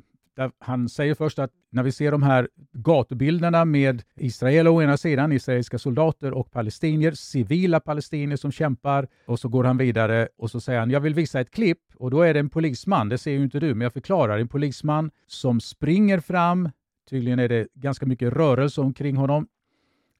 han 0.59 0.89
säger 0.89 1.15
först 1.15 1.39
att 1.39 1.51
när 1.71 1.83
vi 1.83 1.91
ser 1.91 2.11
de 2.11 2.23
här 2.23 2.47
gatubilderna 2.73 3.65
med 3.65 4.03
Israel 4.15 4.67
å 4.67 4.81
ena 4.81 4.97
sidan, 4.97 5.31
israeliska 5.31 5.77
soldater 5.77 6.33
och 6.33 6.51
palestinier, 6.51 7.11
civila 7.11 7.79
palestinier 7.79 8.37
som 8.37 8.51
kämpar 8.51 9.07
och 9.25 9.39
så 9.39 9.47
går 9.47 9.63
han 9.63 9.77
vidare 9.77 10.27
och 10.37 10.51
så 10.51 10.61
säger 10.61 10.79
han, 10.79 10.91
jag 10.91 10.99
vill 10.99 11.13
visa 11.13 11.39
ett 11.39 11.51
klipp 11.51 11.81
och 11.95 12.11
då 12.11 12.21
är 12.21 12.33
det 12.33 12.39
en 12.39 12.49
polisman, 12.49 13.09
det 13.09 13.17
ser 13.17 13.31
ju 13.31 13.43
inte 13.43 13.59
du, 13.59 13.73
men 13.73 13.81
jag 13.81 13.93
förklarar, 13.93 14.39
en 14.39 14.47
polisman 14.47 15.11
som 15.27 15.61
springer 15.61 16.19
fram, 16.19 16.69
tydligen 17.09 17.39
är 17.39 17.49
det 17.49 17.67
ganska 17.73 18.05
mycket 18.05 18.33
rörelse 18.33 18.81
omkring 18.81 19.15
honom 19.15 19.47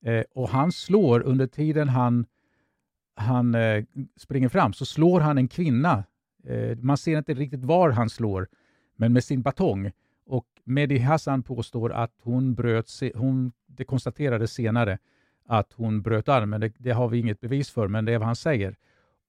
eh, 0.03 0.24
och 0.31 0.50
han 0.50 0.72
slår 0.72 1.22
under 1.22 1.48
tiden 1.48 1.89
han, 1.89 2.25
han 3.15 3.55
eh, 3.55 3.84
springer 4.17 4.50
fram 4.50 4.74
så 4.74 4.86
slår 4.86 5.19
han 5.19 5.38
en 5.38 5.48
kvinna. 5.48 6.03
Eh, 6.43 6.77
man 6.77 6.98
ser 6.98 7.17
inte 7.17 7.34
riktigt 7.34 7.63
var 7.63 7.89
han 7.89 8.10
slår 8.10 8.48
men 8.96 9.13
med 9.13 9.24
sin 9.24 9.41
batong. 9.41 9.91
Och 10.25 10.46
Mehdi 10.63 10.98
Hassan 10.98 11.43
påstår 11.43 11.91
att 11.91 12.13
hon 12.22 12.55
bröt, 12.55 12.89
hon, 13.15 13.51
det 13.67 13.84
konstaterades 13.86 14.53
senare 14.53 14.98
att 15.46 15.74
hon 15.74 16.01
bröt 16.01 16.29
armen. 16.29 16.62
Det, 16.62 16.74
det, 16.77 16.91
har 16.91 17.08
vi 17.08 17.19
inget 17.19 17.39
bevis 17.39 17.69
för, 17.69 17.88
men 17.88 18.05
det 18.05 18.13
är 18.13 18.17
vad 18.17 18.25
han 18.25 18.36
säger. 18.36 18.75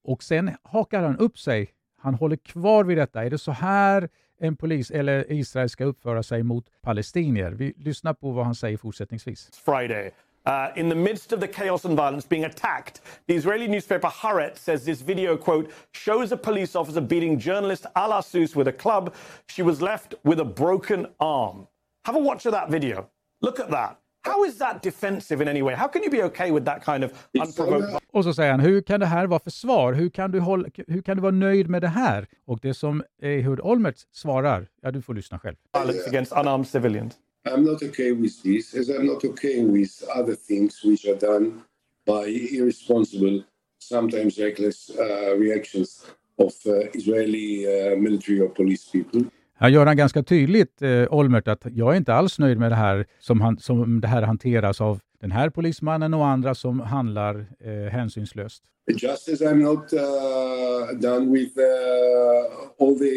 Och 0.03 0.23
sen 0.23 0.51
hakar 0.63 1.03
han 1.03 1.17
upp 1.17 1.39
sig. 1.39 1.69
Han 1.97 2.13
håller 2.13 2.35
kvar 2.35 2.83
vid 2.83 2.97
detta. 2.97 3.23
Är 3.23 3.29
det 3.29 3.37
så 3.37 3.51
här 3.51 4.09
en 4.41 4.55
polis 4.55 4.91
eller 4.91 5.31
Israel 5.31 5.69
ska 5.69 5.85
uppföra 5.85 6.23
sig 6.23 6.43
mot 6.43 6.65
palestinier? 6.81 7.51
Vi 7.51 7.73
lyssnar 7.77 8.13
på 8.13 8.31
vad 8.31 8.45
han 8.45 8.55
säger 8.55 8.77
fortsättningsvis. 8.77 9.49
Friday. 9.65 10.11
Uh, 10.43 10.69
in 10.75 10.89
the 10.89 10.95
midst 10.95 11.33
of 11.33 11.39
the 11.39 11.47
chaos 11.47 11.85
and 11.85 11.95
violence 11.95 12.27
being 12.29 12.45
attacked, 12.45 13.01
the 13.27 13.35
Israeli 13.35 13.67
newspaper 13.67 14.07
Haaretz 14.07 14.57
says 14.57 14.83
this 14.85 15.01
video, 15.01 15.37
quote, 15.37 15.69
shows 15.91 16.31
a 16.31 16.37
police 16.37 16.75
officer 16.75 17.01
beating 17.01 17.39
journalist 17.39 17.85
Al 17.95 18.11
Asus 18.11 18.55
with 18.55 18.67
a 18.67 18.73
club. 18.73 19.13
She 19.47 19.61
was 19.61 19.81
left 19.81 20.15
with 20.23 20.39
a 20.39 20.45
broken 20.45 21.05
arm. 21.19 21.67
Have 22.05 22.15
a 22.15 22.19
watch 22.19 22.47
of 22.47 22.53
that 22.53 22.71
video. 22.71 23.07
Look 23.41 23.59
at 23.59 23.69
that. 23.69 23.99
How 24.23 24.45
is 24.45 24.57
that 24.57 24.83
defensive 24.83 25.41
in 25.41 25.47
any 25.47 25.61
way? 25.61 25.75
How 25.75 25.87
can 25.87 26.03
you 26.03 26.11
be 26.11 26.23
okay 26.23 26.51
with 26.51 26.65
that 26.65 26.85
kind 26.85 27.03
of 27.03 27.11
unprovoked... 27.33 27.97
Och 28.13 28.23
så 28.23 28.33
säger 28.33 28.51
han, 28.51 28.59
hur 28.59 28.81
kan 28.81 28.99
det 28.99 29.05
här 29.05 29.27
vara 29.27 29.39
försvar? 29.39 29.93
Hur 29.93 30.09
kan 30.09 30.31
du, 30.31 30.39
hålla, 30.39 30.69
hur 30.87 31.01
kan 31.01 31.17
du 31.17 31.21
vara 31.21 31.31
nöjd 31.31 31.69
med 31.69 31.81
det 31.81 31.87
här? 31.87 32.27
Och 32.45 32.59
det 32.61 32.73
som 32.73 33.03
Ehud 33.21 33.59
Olmert 33.59 33.95
svarar, 34.11 34.67
ja 34.81 34.91
du 34.91 35.01
får 35.01 35.13
lyssna 35.13 35.39
själv. 35.39 35.55
Violence 35.73 36.09
against 36.09 36.31
unarmed 36.31 36.67
civilians. 36.67 37.13
I'm 37.49 37.63
not 37.63 37.83
okay 37.83 38.11
with 38.11 38.43
this, 38.43 38.75
as 38.75 38.89
I'm 38.89 39.05
not 39.05 39.25
okay 39.25 39.65
with 39.65 40.03
other 40.15 40.35
things 40.35 40.83
which 40.83 41.05
are 41.05 41.15
done 41.15 41.61
by 42.05 42.55
irresponsible, 42.57 43.43
sometimes 43.79 44.37
reckless 44.37 44.89
uh, 44.89 45.39
reactions 45.39 46.05
of 46.37 46.53
uh, 46.65 46.71
Israeli 46.93 47.65
uh, 47.65 47.97
military 47.97 48.39
or 48.41 48.49
police 48.49 48.91
people. 48.91 49.21
Här 49.61 49.69
gör 49.69 49.85
han 49.85 49.97
ganska 49.97 50.23
tydligt, 50.23 50.81
eh, 50.81 51.13
Olmert, 51.13 51.47
att 51.47 51.65
jag 51.75 51.93
är 51.93 51.97
inte 51.97 52.13
alls 52.13 52.39
nöjd 52.39 52.57
med 52.59 52.71
det 52.71 52.75
här 52.75 53.05
som, 53.19 53.41
han, 53.41 53.57
som 53.57 54.01
det 54.01 54.07
här 54.07 54.21
hanteras 54.21 54.81
av 54.81 54.99
den 55.21 55.31
här 55.31 55.49
polismannen 55.49 56.13
och 56.13 56.27
andra 56.27 56.55
som 56.55 56.79
handlar 56.79 57.45
eh, 57.59 57.91
hänsynslöst. 57.91 58.63
Just 58.87 59.29
as 59.29 59.41
I'm 59.41 59.61
not 59.61 59.93
uh, 59.93 60.99
done 60.99 61.31
with 61.31 61.57
uh, 61.57 62.85
all 62.87 62.99
the 62.99 63.11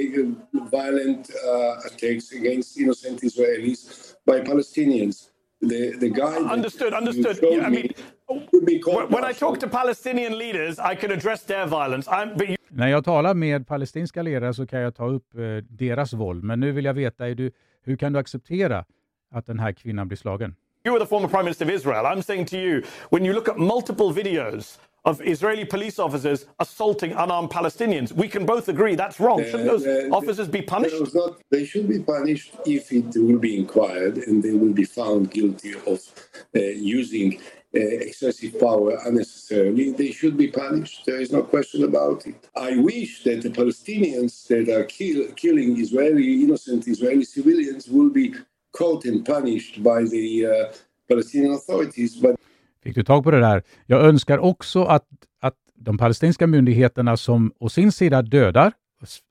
violent 0.71 1.31
uh, 1.31 1.87
attacks 1.87 2.33
against 2.33 2.77
innocent 2.79 3.23
Israelis 3.23 3.81
by 4.27 4.51
Palestinians. 4.51 5.31
The, 5.61 5.91
the 6.01 6.09
guy 6.09 6.37
understood, 6.55 6.93
understood. 6.95 7.39
Yeah, 7.43 7.69
I 7.69 7.71
mean, 7.71 7.89
when 8.27 9.25
I 9.25 9.33
talk 9.33 9.61
to 9.61 9.69
Palestinian 9.69 10.39
leaders, 10.39 10.79
I 10.79 10.95
can 10.97 11.11
address 11.11 11.43
their 11.45 11.67
violence. 11.67 12.11
But 12.37 12.49
you... 12.49 12.57
När 12.69 12.89
jag 12.89 13.05
talar 13.05 13.35
med 13.35 13.67
palestinska 13.67 14.23
ledare 14.23 14.55
så 14.55 14.67
kan 14.67 14.81
jag 14.81 14.95
ta 14.95 15.09
upp 15.09 15.35
eh, 15.35 15.65
deras 15.69 16.13
våld. 16.13 16.45
Men 16.45 16.61
nu 16.61 16.73
vill 16.73 16.85
jag 16.85 16.95
veta, 16.95 17.29
är 17.29 17.35
du, 17.35 17.51
hur 17.83 17.97
kan 17.97 18.13
du 18.13 18.19
acceptera 18.19 18.85
att 19.31 19.47
den 19.47 19.59
här 19.59 19.73
kvinnan 19.73 20.09
blir 20.09 20.19
slagen? 20.19 20.55
You 20.85 20.95
are 20.95 21.01
the 21.01 21.07
former 21.07 21.29
prime 21.29 21.45
minister 21.45 21.67
of 21.67 21.73
Israel. 21.73 22.05
I'm 22.07 22.23
saying 22.23 22.47
to 22.47 22.57
you, 22.57 22.83
when 23.11 23.25
you 23.25 23.33
look 23.35 23.49
at 23.49 23.59
multiple 23.59 24.13
videos 24.13 24.79
of 25.05 25.21
Israeli 25.21 25.65
police 25.65 25.99
officers 25.99 26.47
assaulting 26.59 27.13
unarmed 27.13 27.51
Palestinians. 27.51 28.13
We 28.13 28.29
can 28.29 28.47
both 28.47 28.69
agree 28.69 28.97
that's 28.97 29.21
wrong. 29.21 29.45
Shouldn't 29.45 29.69
those 29.69 29.87
Uh, 29.87 30.09
uh, 30.09 30.17
officers 30.17 30.49
be 30.49 30.63
punished? 30.63 31.15
Not, 31.15 31.37
they 31.51 31.65
should 31.67 31.89
be 31.89 31.99
punished 31.99 32.55
if 32.67 32.91
it 32.93 33.15
will 33.17 33.39
be 33.39 33.57
inquired 33.57 34.17
and 34.27 34.43
they 34.43 34.53
will 34.53 34.73
be 34.73 34.85
found 34.85 35.31
guilty 35.31 35.75
of 35.87 35.99
uh, 36.57 36.61
using 36.61 37.39
uh, 37.39 37.41
Uh, 37.77 37.81
excessive 37.81 38.57
power 38.61 38.97
unnecessarily. 39.05 39.91
They 39.91 40.13
should 40.13 40.37
be 40.37 40.47
punished. 40.47 41.05
There 41.07 41.21
is 41.21 41.33
no 41.33 41.43
question 41.43 41.83
about 41.83 42.25
it. 42.25 42.49
I 42.55 42.77
wish 42.77 43.25
that 43.25 43.43
the 43.43 43.51
Palestinians 43.51 44.47
that 44.47 44.69
are 44.69 44.85
kill, 44.85 45.27
killing 45.35 45.81
Israeli 45.81 46.45
innocent 46.45 46.87
Israeli 46.87 47.25
civilians 47.25 47.89
will 47.89 48.11
be 48.11 48.33
caught 48.79 49.05
and 49.07 49.27
punished 49.27 49.83
by 49.83 50.05
the 50.05 50.47
uh, 50.47 50.73
Palestinian 51.09 51.55
authorities, 51.55 52.21
but 52.23 52.37
Fick 52.83 52.95
du 52.95 53.03
tag 53.03 53.25
på 53.25 53.31
det 53.31 53.41
där? 53.41 53.63
Jag 53.87 54.01
önskar 54.05 54.39
också 54.39 54.85
att, 54.85 55.09
att 55.41 55.57
de 55.75 55.99
palestinska 55.99 56.47
myndigheterna 56.47 57.17
som 57.17 57.53
å 57.59 57.69
sin 57.69 57.93
sida 57.93 58.23
dödar 58.23 58.73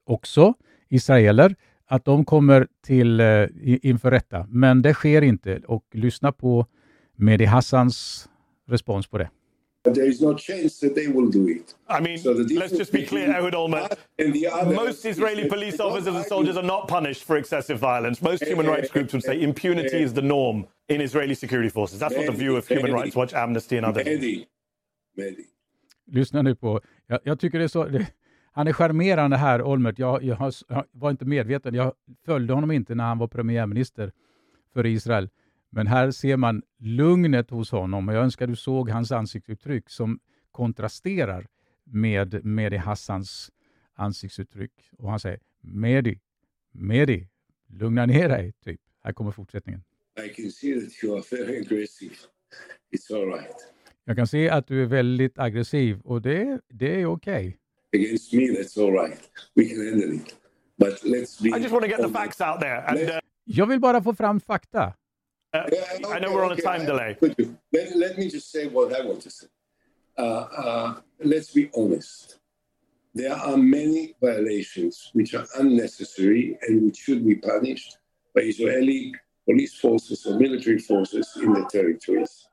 också 0.05 0.53
israeler, 0.89 1.55
att 1.87 2.05
de 2.05 2.25
kommer 2.25 2.67
till 2.85 3.19
eh, 3.19 3.47
inför 3.81 4.11
rätta. 4.11 4.45
Men 4.49 4.81
det 4.81 4.93
sker 4.93 5.21
inte 5.21 5.61
och 5.67 5.83
lyssna 5.93 6.31
på 6.31 6.65
Mehdi 7.15 7.45
Hassans 7.45 8.29
respons 8.67 9.07
på 9.07 9.17
det. 9.17 9.29
there 9.83 10.05
is 10.05 10.21
no 10.21 10.33
chance 10.37 10.79
that 10.79 10.95
they 10.95 11.07
will 11.07 11.29
do 11.29 11.47
it. 11.47 11.75
I 11.89 11.99
mean, 11.99 12.17
So 12.17 12.31
let's 12.31 12.71
just 12.71 12.91
be 12.91 13.05
clear, 13.05 13.29
Ehud 13.29 13.53
Olmert. 13.53 13.97
Most 14.75 15.05
is 15.05 15.17
Israeli 15.17 15.49
police 15.49 15.79
officers 15.79 16.15
and 16.15 16.25
soldiers 16.25 16.57
are 16.57 16.63
not 16.63 16.87
punished 16.87 17.23
for 17.23 17.37
excessive 17.37 17.79
violence. 17.79 18.21
Most 18.21 18.43
human 18.43 18.65
rights 18.65 18.89
groups 18.89 19.13
would 19.13 19.23
say 19.23 19.41
impunity 19.41 20.01
is 20.01 20.13
the 20.13 20.21
norm 20.21 20.65
in 20.87 21.01
Israeli 21.01 21.35
security 21.35 21.69
forces. 21.69 21.99
That's 21.99 22.15
what 22.15 22.25
the 22.25 22.31
view 22.31 22.55
of 22.55 22.67
Human 22.67 22.93
Rights 22.93 23.15
Watch, 23.15 23.33
Amnesty, 23.33 23.77
and 23.77 23.85
others. 23.85 24.07
Lyssna 26.07 26.41
nu 26.41 26.55
på, 26.55 26.81
jag, 27.07 27.19
jag 27.23 27.39
tycker 27.39 27.59
det 27.59 27.63
är 27.63 27.67
så, 27.67 27.85
det, 27.85 28.07
han 28.51 28.67
är 28.67 28.73
charmerande 28.73 29.37
här, 29.37 29.61
Olmert. 29.61 29.99
Jag, 29.99 30.23
jag, 30.23 30.35
har, 30.35 30.53
jag 30.67 30.85
var 30.91 31.11
inte 31.11 31.25
medveten, 31.25 31.73
jag 31.75 31.93
följde 32.25 32.53
honom 32.53 32.71
inte 32.71 32.95
när 32.95 33.03
han 33.03 33.17
var 33.17 33.27
premiärminister 33.27 34.11
för 34.73 34.85
Israel. 34.85 35.29
Men 35.75 35.87
här 35.87 36.11
ser 36.11 36.37
man 36.37 36.61
lugnet 36.77 37.49
hos 37.49 37.71
honom 37.71 38.09
och 38.09 38.15
jag 38.15 38.23
önskar 38.23 38.47
du 38.47 38.55
såg 38.55 38.89
hans 38.89 39.11
ansiktsuttryck 39.11 39.89
som 39.89 40.19
kontrasterar 40.51 41.47
med 41.83 42.45
Mehdi 42.45 42.77
Hassans 42.77 43.51
ansiktsuttryck. 43.95 44.71
Och 44.97 45.09
han 45.09 45.19
säger 45.19 45.39
Mehdi, 45.61 46.19
Mehdi, 46.71 47.27
lugna 47.67 48.05
ner 48.05 48.29
dig, 48.29 48.53
typ. 48.65 48.81
Här 49.03 49.13
kommer 49.13 49.31
fortsättningen. 49.31 49.83
I 50.25 50.29
can 50.29 50.51
see 50.51 50.81
that 50.81 51.03
you 51.03 51.17
are 51.17 51.23
very 51.31 51.59
aggressive. 51.59 52.15
It's 52.95 53.15
all 53.15 53.27
right. 53.27 53.55
Jag 54.05 54.15
kan 54.15 54.27
se 54.27 54.49
att 54.49 54.67
du 54.67 54.81
är 54.81 54.85
väldigt 54.85 55.39
aggressiv 55.39 55.99
och 56.01 56.21
det, 56.21 56.61
det 56.69 57.01
är 57.01 57.05
okej. 57.05 57.57
Against 57.95 58.33
me, 58.33 58.41
that's 58.41 58.81
all 58.81 58.91
right. 58.91 59.19
We 59.55 59.65
can 59.65 59.77
handle 59.77 60.15
it. 60.15 60.35
But 60.77 61.03
let's 61.03 61.43
be. 61.43 61.49
I 61.49 61.61
just 61.61 61.71
want 61.71 61.83
to 61.83 61.89
get 61.89 62.01
the 62.01 62.13
facts 62.13 62.41
out 62.41 62.59
there. 62.59 62.81
And 62.81 62.99
uh, 62.99 63.19
Jag 63.43 63.67
vill 63.67 63.79
bara 63.79 64.03
få 64.03 64.15
fram 64.15 64.39
fakta. 64.39 64.93
Yeah, 65.53 65.65
I 66.15 66.19
know 66.19 66.27
okay, 66.29 66.35
we're 66.35 66.45
on 66.45 66.51
a 66.51 66.53
okay, 66.53 66.61
time 66.63 66.81
I- 66.81 66.85
delay. 66.85 67.17
Let, 67.71 67.95
let 67.95 68.17
me 68.17 68.29
just 68.29 68.51
say 68.51 68.67
what 68.67 68.93
I 68.99 69.05
want 69.05 69.21
to 69.21 69.29
say. 69.29 69.47
Uh, 70.17 70.23
uh, 70.23 70.93
let's 71.23 71.53
be 71.53 71.69
honest. 71.73 72.39
There 73.15 73.35
are 73.35 73.57
many 73.57 74.13
violations 74.21 75.11
which 75.13 75.35
are 75.35 75.45
unnecessary 75.59 76.57
and 76.67 76.83
which 76.83 76.97
should 76.97 77.23
be 77.25 77.35
punished 77.35 77.97
by 78.35 78.41
Israeli 78.41 79.13
police 79.45 79.79
forces 79.81 80.25
or 80.25 80.39
military 80.39 80.79
forces 80.79 81.37
in 81.43 81.53
the 81.53 81.65
territories. 81.71 82.49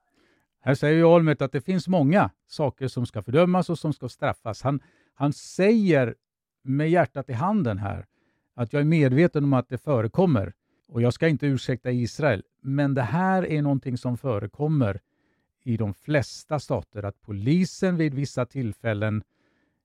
Här 0.63 0.75
säger 0.75 0.95
ju 0.97 1.05
Olmert 1.05 1.43
att 1.43 1.53
det 1.53 1.61
finns 1.61 1.89
många 1.89 2.31
saker 2.47 2.89
som 2.89 3.07
ska 3.07 3.23
fördömas 3.23 3.71
och 3.71 3.79
som 3.79 3.93
ska 3.93 4.09
straffas. 4.09 4.63
Han, 4.63 4.81
han 5.15 5.33
säger 5.33 6.15
med 6.63 6.91
hjärtat 6.91 7.29
i 7.29 7.33
handen 7.33 7.79
här 7.79 8.07
att 8.55 8.73
jag 8.73 8.81
är 8.81 8.85
medveten 8.85 9.45
om 9.45 9.53
att 9.53 9.69
det 9.69 9.79
förekommer 9.79 10.53
och 10.89 11.03
jag 11.03 11.15
ska 11.15 11.29
inte 11.29 11.47
ursäkta 11.47 11.91
Israel. 11.91 12.43
Men 12.61 12.95
det 12.95 13.03
här 13.03 13.47
är 13.47 13.63
någonting 13.63 13.97
som 13.97 14.17
förekommer 14.17 15.01
i 15.65 15.77
de 15.77 15.95
flesta 15.95 16.59
stater, 16.59 17.03
att 17.03 17.23
polisen 17.23 17.97
vid 17.97 18.15
vissa 18.15 18.47
tillfällen 18.47 19.23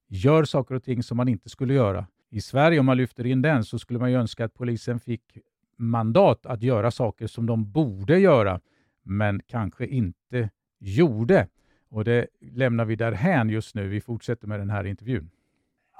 gör 0.07 0.43
saker 0.43 0.75
och 0.75 0.83
ting 0.83 1.03
som 1.03 1.17
man 1.17 1.27
inte 1.27 1.49
skulle 1.49 1.73
göra. 1.73 2.07
I 2.29 2.41
Sverige, 2.41 2.79
om 2.79 2.85
man 2.85 2.97
lyfter 2.97 3.25
in 3.25 3.41
den, 3.41 3.63
så 3.63 3.79
skulle 3.79 3.99
man 3.99 4.11
ju 4.11 4.17
önska 4.17 4.45
att 4.45 4.53
polisen 4.53 4.99
fick 4.99 5.37
mandat 5.77 6.45
att 6.45 6.63
göra 6.63 6.91
saker 6.91 7.27
som 7.27 7.45
de 7.45 7.71
borde 7.71 8.19
göra, 8.19 8.61
men 9.03 9.41
kanske 9.47 9.87
inte 9.87 10.49
gjorde. 10.79 11.47
Och 11.89 12.03
det 12.03 12.27
lämnar 12.39 12.85
vi 12.85 12.95
därhän 12.95 13.49
just 13.49 13.75
nu. 13.75 13.87
Vi 13.87 14.01
fortsätter 14.01 14.47
med 14.47 14.59
den 14.59 14.69
här 14.69 14.83
intervjun. 14.83 15.29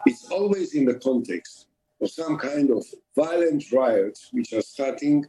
It's 0.09 0.33
always 0.33 0.75
in 0.75 0.85
the 0.85 0.99
context 0.99 1.67
of 1.99 2.09
some 2.09 2.39
kind 2.39 2.71
of 2.71 2.83
violent 3.15 3.63
riots 3.71 4.29
which 4.33 4.53
are 4.53 4.61
starting 4.61 5.25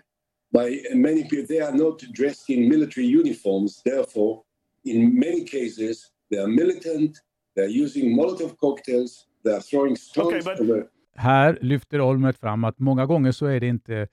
by 0.53 0.83
many 0.95 1.23
people. 1.29 1.47
They 1.47 1.61
are 1.61 1.77
not 1.77 2.01
dressed 2.19 2.51
in 2.51 2.69
military 2.69 3.07
uniforms. 3.07 3.83
Therefore, 3.83 4.43
in 4.85 5.15
many 5.19 5.45
cases, 5.47 6.07
they 6.31 6.39
are 6.41 6.47
militant. 6.49 7.17
They 7.55 7.65
are 7.65 7.85
using 7.85 8.17
Molotov 8.17 8.57
cocktails. 8.57 9.27
They 9.45 9.53
are 9.55 9.61
throwing 9.63 9.97
stones. 9.97 10.47
Okay, 10.47 10.67
but- 10.67 10.89
Här 11.19 11.59
lyfter 11.61 12.01
Olmert 12.01 12.39
fram 12.39 12.65
att 12.65 12.79
många 12.79 13.07
gånger 13.07 13.33
så 13.33 13.47
är 13.47 13.61
det 13.61 13.67
inte 13.67 14.09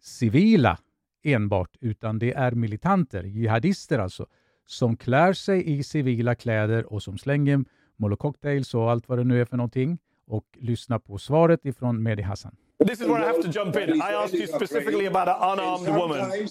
civila 0.00 0.78
enbart, 1.22 1.76
utan 1.80 2.18
det 2.18 2.32
är 2.32 2.52
militanter, 2.52 3.24
jihadister 3.24 3.98
alltså, 3.98 4.26
som 4.66 4.96
klär 4.96 5.32
sig 5.32 5.78
i 5.78 5.82
civila 5.82 6.34
kläder 6.34 6.92
och 6.92 7.02
som 7.02 7.18
slänger 7.18 7.64
molotov-cocktails 7.96 8.74
och 8.74 8.90
allt 8.90 9.08
vad 9.08 9.18
det 9.18 9.24
nu 9.24 9.40
är 9.40 9.44
för 9.44 9.56
någonting 9.56 9.98
och 10.26 10.44
lyssnar 10.60 10.98
på 10.98 11.18
svaret 11.18 11.66
ifrån 11.66 12.02
Mehdi 12.02 12.22
Hassan 12.22 12.56
this 12.86 13.00
is 13.00 13.06
where 13.06 13.22
I 13.22 13.26
have 13.26 13.42
to 13.42 13.48
jump 13.48 13.76
in. 13.76 13.94
I 13.94 14.14
asked 14.24 14.34
you 14.34 14.46
specifically 14.46 15.06
about 15.06 15.28
an 15.28 15.58
unarmed 15.58 15.94
woman. 15.94 16.48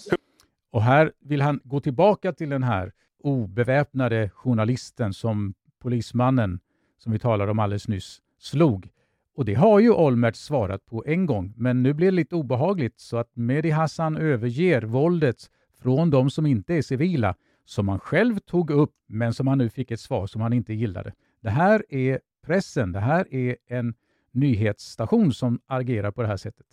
Och 0.70 0.82
här 0.82 1.12
vill 1.20 1.42
han 1.42 1.60
gå 1.64 1.80
tillbaka 1.80 2.32
till 2.32 2.48
den 2.48 2.62
här 2.62 2.92
obeväpnade 3.22 4.30
journalisten 4.34 5.14
som 5.14 5.54
polismannen, 5.82 6.60
som 6.98 7.12
vi 7.12 7.18
talade 7.18 7.50
om 7.50 7.58
alldeles 7.58 7.88
nyss, 7.88 8.18
slog. 8.38 8.88
Och 9.36 9.44
det 9.44 9.54
har 9.54 9.80
ju 9.80 9.90
Olmert 9.90 10.36
svarat 10.36 10.86
på 10.86 11.04
en 11.06 11.26
gång, 11.26 11.52
men 11.56 11.82
nu 11.82 11.92
blir 11.92 12.06
det 12.06 12.16
lite 12.16 12.34
obehagligt 12.34 13.00
så 13.00 13.16
att 13.16 13.36
Mehdi 13.36 13.70
Hassan 13.70 14.16
överger 14.16 14.82
våldet 14.82 15.50
från 15.82 16.10
de 16.10 16.30
som 16.30 16.46
inte 16.46 16.74
är 16.74 16.82
civila, 16.82 17.34
som 17.64 17.88
han 17.88 18.00
själv 18.00 18.38
tog 18.38 18.70
upp, 18.70 18.92
men 19.06 19.34
som 19.34 19.46
han 19.46 19.58
nu 19.58 19.70
fick 19.70 19.90
ett 19.90 20.00
svar 20.00 20.26
som 20.26 20.40
han 20.40 20.52
inte 20.52 20.74
gillade. 20.74 21.12
Det 21.40 21.50
här 21.50 21.84
är 21.88 22.20
pressen, 22.46 22.92
det 22.92 23.00
här 23.00 23.34
är 23.34 23.56
en 23.66 23.94
nyhetsstation 24.40 25.32
som 25.32 25.60
agerar 25.66 26.10
på 26.10 26.22
det 26.22 26.28
här 26.28 26.36
sättet. 26.36 26.66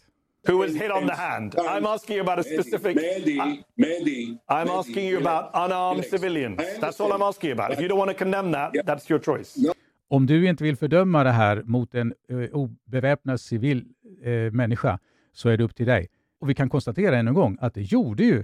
Who 0.48 0.58
was 0.58 0.72
hit 0.72 0.92
on 0.92 1.08
the 1.08 1.14
hand? 1.14 1.56
I'm 1.56 1.86
asking 1.86 2.18
you 2.18 2.30
about 2.30 2.40
a 2.40 2.44
specific. 2.44 2.98
I'm 4.48 4.70
asking 4.70 5.08
you 5.10 5.28
about 5.28 5.52
unarmed 5.54 6.06
civilians. 6.06 6.60
That's 6.80 7.04
all 7.04 7.12
I'm 7.12 7.30
asking 7.30 7.50
you 7.50 7.60
about. 7.60 7.74
If 7.74 7.82
you 7.82 7.90
don't 7.90 7.98
want 7.98 8.12
to 8.12 8.18
condemn 8.18 8.52
that, 8.52 8.74
that's 8.86 9.10
your 9.10 9.20
choice. 9.20 9.56
Om 10.08 10.26
du 10.26 10.50
inte 10.50 10.64
vill 10.64 10.78
fördöma 10.78 11.24
det 11.24 11.32
här 11.32 11.64
mot 11.64 11.96
en 11.96 12.14
uh, 12.32 12.50
obeväpnad 12.50 13.42
civil 13.42 13.86
eh, 14.24 14.32
människa 14.52 15.00
så 15.34 15.50
är 15.50 15.58
det 15.58 15.64
upp 15.64 15.76
till 15.76 15.86
dig. 15.86 16.10
Och 16.40 16.50
vi 16.50 16.56
kan 16.56 16.70
konstatera 16.70 17.18
än 17.18 17.28
en 17.28 17.34
gång 17.34 17.58
att 17.62 17.74
det 17.74 17.82
gjorde 17.82 18.24
ju 18.24 18.44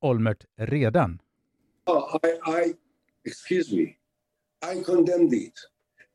Olmert 0.00 0.44
redan. 0.56 1.18
Oh, 1.86 2.16
I, 2.22 2.68
I, 2.68 2.74
excuse 3.24 3.76
me. 3.76 3.82
I 4.72 4.84
condemned 4.84 5.32
it. 5.32 5.54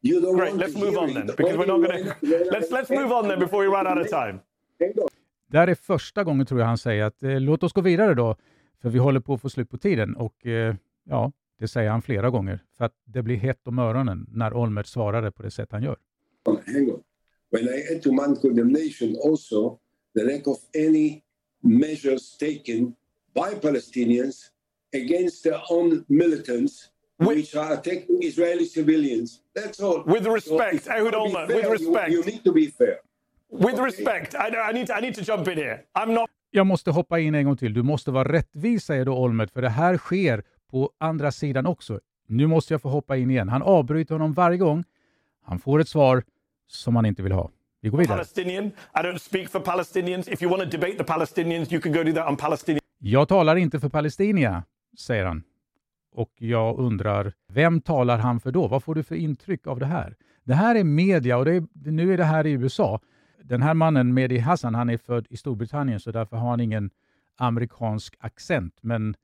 You 0.06 0.22
don't 0.22 0.38
Great. 0.38 0.50
want 0.54 0.62
Let's 0.62 0.74
to 0.74 0.80
move 0.80 0.98
on 0.98 1.10
it. 1.10 1.13
then, 1.16 1.28
because 1.28 1.58
we're 1.58 1.66
not 1.66 1.80
when 1.82 2.13
Let's 2.52 2.72
let's 2.72 2.89
move 2.89 3.12
on 3.12 3.28
then 3.28 3.39
before 3.39 3.62
we 3.63 3.68
run 3.78 3.88
out 3.88 3.98
of 4.06 4.10
time. 4.10 4.39
Det 5.48 5.58
här 5.58 5.68
är 5.68 5.76
första 5.76 6.24
gången 6.24 6.46
tror 6.46 6.60
jag 6.60 6.68
han 6.68 6.78
säger 6.78 7.04
att 7.04 7.24
eh, 7.24 7.39
låt 7.39 7.63
oss 7.63 7.74
gå 7.74 7.82
vidare 7.82 8.13
då, 8.13 8.36
för 8.82 8.89
vi 8.89 9.00
håller 9.00 9.20
på 9.20 9.34
att 9.34 9.42
få 9.42 9.50
slut 9.50 9.70
på 9.70 9.78
tiden. 9.78 10.16
Och 10.16 10.46
eh, 10.46 10.76
ja, 11.10 11.32
det 11.60 11.68
säger 11.68 11.89
han 11.89 12.02
flera 12.02 12.30
gånger, 12.30 12.60
för 12.78 12.86
att 12.86 12.94
det 13.06 13.22
blir 13.24 13.36
hett 13.38 13.68
om 13.68 13.80
öronen 13.80 14.26
när 14.32 14.54
Olmert 14.54 14.86
svarade 14.88 15.32
på 15.32 15.44
det 15.44 15.52
sätt 15.52 15.72
han 15.72 15.84
gör. 15.84 15.98
hang 16.46 16.89
on. 16.92 17.04
When 17.52 17.63
I 17.63 17.96
add 17.96 18.02
to 18.04 18.12
my 18.12 18.36
condemnation 18.42 19.16
also 19.26 19.80
the 20.16 20.24
lack 20.24 20.48
of 20.48 20.58
any 20.76 21.22
measures 21.62 22.38
taken 22.38 22.96
by 23.36 23.56
Palestinians 23.62 24.52
against 24.96 25.44
their 25.44 25.62
own 25.72 26.04
militants 26.08 26.89
which 27.19 27.56
are 27.56 27.73
attacking 27.73 28.23
Israeli 28.23 28.65
civilians. 28.65 29.39
That's 29.56 29.80
all. 29.80 30.04
With 30.06 30.26
respect, 30.28 30.84
So 30.84 30.91
Ehud 30.91 31.13
you 31.13 31.19
Olmert, 31.21 31.47
fair, 31.47 31.56
with 31.56 31.65
you- 31.65 31.71
respect. 31.71 32.12
You, 32.12 32.23
need 32.26 32.43
to 32.43 32.52
be 32.54 32.67
fair. 32.67 32.95
With 33.52 33.80
respect, 33.80 34.34
I, 34.36 34.69
I 34.69 34.73
need 34.73 34.88
to, 34.88 34.93
I 34.97 35.02
need 35.02 35.15
to 35.15 35.21
jump 35.21 35.47
in 35.47 35.58
here. 35.58 35.80
I'm 35.93 36.13
not. 36.13 36.30
Jag 36.52 36.65
måste 36.67 36.91
hoppa 36.91 37.19
in 37.19 37.36
en 37.36 37.45
gång 37.45 37.58
till. 37.58 37.73
Du 37.73 37.84
måste 37.84 38.12
vara 38.12 38.32
rättvis, 38.32 38.84
säger 38.86 39.06
då 39.06 39.13
Olmert, 39.17 39.52
för 39.52 39.62
det 39.62 39.69
här 39.69 39.97
sker 39.97 40.43
på 40.71 40.91
andra 40.97 41.32
sidan 41.32 41.65
också. 41.65 41.99
Nu 42.28 42.47
måste 42.47 42.73
jag 42.73 42.82
få 42.82 42.89
hoppa 42.89 43.17
in 43.17 43.32
igen. 43.32 43.49
Han 43.49 43.62
avbryter 43.62 44.15
honom 44.15 44.34
varje 44.34 44.58
gång. 44.58 44.84
Han 45.43 45.60
får 45.60 45.80
ett 45.80 45.89
svar 45.89 46.23
som 46.67 46.95
han 46.95 47.06
inte 47.06 47.23
vill 47.23 47.32
ha. 47.32 47.49
Vi 47.82 47.89
går 47.89 47.97
vidare. 47.97 48.17
Palestinian. 48.17 48.65
I 48.65 48.99
don't 48.99 49.17
speak 49.17 49.49
for 49.49 49.60
Palestinians. 49.60 50.28
If 50.28 50.41
you 50.41 50.52
want 50.58 50.63
to 50.71 50.78
debate 50.78 50.97
the 50.97 51.04
Palestinians, 51.04 51.71
you 51.71 51.82
can 51.82 51.93
go 51.93 52.04
do 52.04 52.13
that 52.13 52.30
on 52.30 52.38
Palestinian. 52.38 52.80
Jag 52.99 53.28
talar 53.28 53.56
inte 53.56 53.80
för 53.80 53.89
Palestina, 53.89 54.63
säger 54.97 55.26
han 55.26 55.43
och 56.13 56.32
jag 56.38 56.80
undrar, 56.80 57.34
vem 57.47 57.82
talar 57.82 58.17
han 58.17 58.39
för 58.39 58.52
då? 58.52 58.67
Vad 58.67 58.84
får 58.84 58.95
du 58.95 59.04
för 59.04 59.15
intryck 59.15 59.67
av 59.67 59.80
det 59.80 59.86
här? 59.86 60.15
Det 60.43 60.54
här 60.54 60.76
är 60.76 60.84
media 60.84 61.38
och 61.38 61.47
är, 61.47 61.63
nu 61.73 62.13
är 62.13 62.17
det 62.17 62.23
här 62.23 62.47
i 62.47 62.52
USA. 62.52 62.99
Den 63.43 63.62
här 63.62 63.73
mannen, 63.73 64.13
Mehdi 64.13 64.38
Hassan, 64.38 64.76
han 64.76 64.89
är 64.89 64.97
född 64.97 65.28
i 65.30 65.38
Storbritannien 65.38 65.99
så 65.99 66.12
därför 66.12 66.38
har 66.38 66.49
han 66.49 66.60
ingen 66.60 66.89
amerikansk 67.36 68.15
accent. 68.19 68.78
Men 68.82 69.15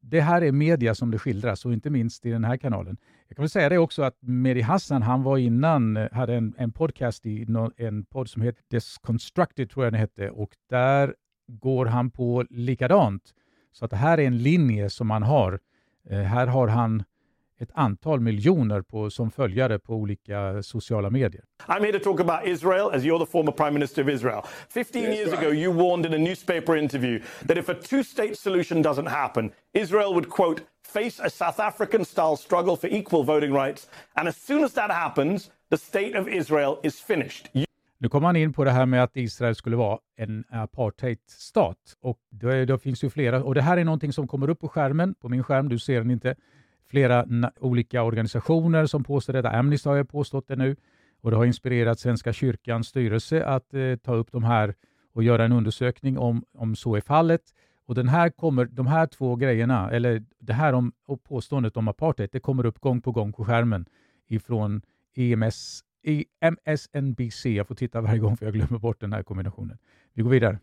det 0.00 0.20
här 0.20 0.42
är 0.42 0.52
media 0.52 0.94
som 0.94 1.10
det 1.10 1.18
skildras 1.18 1.64
och 1.64 1.72
inte 1.72 1.90
minst 1.90 2.26
i 2.26 2.30
den 2.30 2.44
här 2.44 2.56
kanalen. 2.56 2.96
Jag 3.28 3.36
kan 3.36 3.42
väl 3.42 3.50
säga 3.50 3.68
det 3.68 3.78
också 3.78 4.02
att 4.02 4.16
Mehdi 4.20 4.60
Hassan, 4.60 5.02
han 5.02 5.22
var 5.22 5.38
innan, 5.38 6.08
hade 6.12 6.34
en, 6.34 6.54
en 6.58 6.72
podcast 6.72 7.26
i 7.26 7.44
no, 7.48 7.72
en 7.76 8.04
podd 8.04 8.28
som 8.28 8.42
heter 8.42 8.62
Desconstructed, 8.70 9.70
tror 9.70 9.84
jag 9.84 9.92
den 9.92 10.00
hette, 10.00 10.30
och 10.30 10.50
där 10.70 11.14
går 11.48 11.86
han 11.86 12.10
på 12.10 12.44
likadant. 12.50 13.22
Så 13.72 13.84
att 13.84 13.90
det 13.90 13.96
här 13.96 14.18
är 14.18 14.26
en 14.26 14.38
linje 14.38 14.90
som 14.90 15.06
man 15.06 15.22
har. 15.22 15.60
Eh, 16.10 16.18
här 16.18 16.46
har 16.46 16.68
han 16.68 17.04
ett 17.60 17.70
antal 17.74 18.20
miljoner 18.20 18.82
på, 18.82 19.10
som 19.10 19.30
följare 19.30 19.78
på 19.78 19.94
olika 19.94 20.62
sociala 20.62 21.10
medier. 21.10 21.44
I'm 21.66 21.80
here 21.80 21.98
to 21.98 22.04
talk 22.04 22.20
about 22.20 22.46
Israel 22.46 22.90
as 22.92 23.02
you're 23.02 23.18
the 23.18 23.30
former 23.30 23.52
prime 23.52 23.70
minister 23.70 24.02
of 24.02 24.08
Israel. 24.08 24.42
15 24.68 25.02
yes, 25.02 25.16
years 25.16 25.30
right. 25.30 25.40
ago 25.40 25.52
you 25.52 25.72
warned 25.72 26.06
in 26.06 26.14
a 26.14 26.18
newspaper 26.18 26.76
interview 26.76 27.20
that 27.46 27.56
if 27.56 27.68
a 27.68 27.74
two-state 27.74 28.36
solution 28.36 28.82
doesn't 28.82 29.08
happen, 29.08 29.52
Israel 29.72 30.14
would 30.14 30.28
quote 30.28 30.60
face 30.84 31.20
a 31.24 31.30
South 31.30 31.60
African 31.60 32.04
style 32.04 32.36
struggle 32.36 32.76
for 32.76 32.88
equal 32.88 33.24
voting 33.24 33.52
rights 33.52 33.88
and 34.14 34.28
as 34.28 34.36
soon 34.36 34.64
as 34.64 34.72
that 34.72 34.90
happens 34.90 35.50
the 35.70 35.76
state 35.76 36.14
of 36.14 36.28
Israel 36.28 36.78
is 36.82 37.00
finished. 37.00 37.48
You 37.52 37.65
nu 38.06 38.10
kommer 38.10 38.26
han 38.26 38.36
in 38.36 38.52
på 38.52 38.64
det 38.64 38.70
här 38.70 38.86
med 38.86 39.02
att 39.02 39.16
Israel 39.16 39.54
skulle 39.54 39.76
vara 39.76 39.98
en 40.16 40.44
apartheidstat. 40.50 41.96
Och 42.00 42.18
det, 42.30 42.64
det 42.64 42.78
finns 42.78 43.04
ju 43.04 43.10
flera, 43.10 43.44
och 43.44 43.54
det 43.54 43.62
här 43.62 43.76
är 43.76 43.84
någonting 43.84 44.12
som 44.12 44.28
kommer 44.28 44.50
upp 44.50 44.60
på 44.60 44.68
skärmen, 44.68 45.14
på 45.14 45.28
min 45.28 45.42
skärm, 45.42 45.68
du 45.68 45.78
ser 45.78 45.98
den 45.98 46.10
inte 46.10 46.34
flera 46.90 47.26
olika 47.60 48.02
organisationer 48.02 48.86
som 48.86 49.04
påstår 49.04 49.32
detta. 49.32 49.50
Amnesty 49.50 49.88
har 49.88 50.04
påstått 50.04 50.48
det 50.48 50.56
nu 50.56 50.76
och 51.20 51.30
det 51.30 51.36
har 51.36 51.44
inspirerat 51.44 52.00
Svenska 52.00 52.32
kyrkans 52.32 52.88
styrelse 52.88 53.44
att 53.44 53.74
eh, 53.74 53.96
ta 53.96 54.14
upp 54.14 54.32
de 54.32 54.44
här 54.44 54.74
och 55.12 55.22
göra 55.22 55.44
en 55.44 55.52
undersökning 55.52 56.18
om, 56.18 56.44
om 56.54 56.76
så 56.76 56.96
är 56.96 57.00
fallet. 57.00 57.42
Och 57.86 57.94
den 57.94 58.08
här 58.08 58.30
kommer, 58.30 58.64
de 58.64 58.86
här 58.86 59.06
två 59.06 59.36
grejerna, 59.36 59.90
eller 59.90 60.24
det 60.38 60.52
här 60.52 60.72
om 60.72 60.92
påståendet 61.28 61.76
om 61.76 61.88
apartheid, 61.88 62.28
det 62.32 62.40
kommer 62.40 62.66
upp 62.66 62.78
gång 62.80 63.00
på 63.00 63.12
gång 63.12 63.32
på 63.32 63.44
skärmen 63.44 63.86
ifrån 64.28 64.82
EMS, 65.16 65.80
MSNBC. 66.40 67.46
Jag 67.46 67.68
får 67.68 67.74
titta 67.74 68.00
varje 68.00 68.18
gång 68.18 68.36
för 68.36 68.46
jag 68.46 68.54
glömmer 68.54 68.78
bort 68.78 69.00
den 69.00 69.12
här 69.12 69.22
kombinationen. 69.22 69.78
Vi 70.14 70.22
går 70.22 70.30
vidare. 70.30 70.58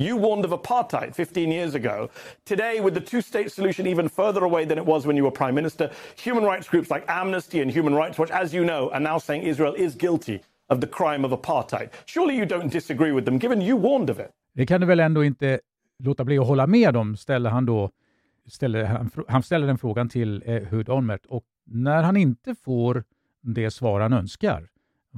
You 0.00 0.20
warned 0.20 0.44
of 0.44 0.52
apartheid 0.52 1.14
15 1.16 1.52
years 1.52 1.74
ago. 1.74 2.08
Today, 2.44 2.80
with 2.80 2.94
the 2.94 3.00
two 3.00 3.22
state 3.22 3.50
solution 3.50 3.86
even 3.86 4.08
further 4.08 4.42
away 4.44 4.66
than 4.66 4.78
it 4.78 4.86
was 4.86 5.06
when 5.06 5.16
you 5.16 5.24
were 5.24 5.36
prime 5.36 5.54
minister, 5.54 5.90
human 6.24 6.44
rights 6.44 6.68
groups 6.68 6.90
like 6.90 7.04
Amnesty 7.08 7.62
and 7.62 7.76
Human 7.76 7.94
Rights 7.94 8.18
Watch, 8.18 8.30
as 8.30 8.54
you 8.54 8.64
know, 8.64 8.90
are 8.90 9.00
now 9.00 9.18
saying 9.18 9.42
Israel 9.42 9.74
is 9.76 9.94
guilty 9.96 10.40
of 10.68 10.80
the 10.80 10.86
crime 10.86 11.26
of 11.26 11.32
apartheid. 11.32 11.88
Surely 12.06 12.36
you 12.36 12.46
don't 12.46 12.72
disagree 12.72 13.12
with 13.12 13.24
them, 13.24 13.38
given 13.38 13.62
you 13.62 13.76
warned 13.76 14.10
of 14.10 14.18
it. 14.18 14.30
Det 14.52 14.66
kan 14.66 14.80
du 14.80 14.86
väl 14.86 15.00
ändå 15.00 15.24
inte 15.24 15.60
låta 15.98 16.24
bli 16.24 16.38
att 16.38 16.46
hålla 16.46 16.66
med 16.66 16.96
om, 16.96 17.16
ställer 17.16 17.50
han 17.50 17.66
då. 17.66 17.90
Ställer, 18.46 18.84
han, 18.84 19.10
han 19.28 19.42
ställer 19.42 19.66
den 19.66 19.78
frågan 19.78 20.08
till 20.08 20.42
eh, 20.46 20.62
Hud 20.62 20.88
Olmert 20.88 21.26
och 21.26 21.44
när 21.64 22.02
han 22.02 22.16
inte 22.16 22.54
får 22.54 23.04
det 23.40 23.70
svar 23.70 24.00
han 24.00 24.12
önskar, 24.12 24.68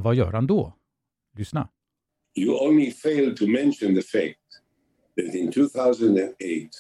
vad 0.03 0.15
gör 0.15 0.33
han 0.33 0.47
då? 0.47 0.75
Lyssna. 1.37 1.69
You 2.35 2.59
only 2.59 2.91
fail 2.91 3.37
to 3.37 3.47
mention 3.47 3.95
the 3.95 4.03
fact 4.03 4.39
that 5.17 5.35
in 5.35 5.51
2008, 5.53 6.71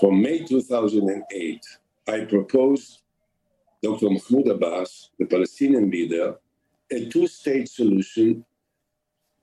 from 0.00 0.22
May 0.22 0.46
2008, 0.46 1.60
I 2.06 2.24
proposed 2.24 3.00
Dr. 3.82 4.10
Mahmoud 4.10 4.48
Abbas, 4.48 5.10
the 5.18 5.26
Palestinian 5.26 5.90
leader, 5.90 6.36
a 6.90 7.10
two 7.10 7.26
state 7.26 7.68
solution 7.68 8.44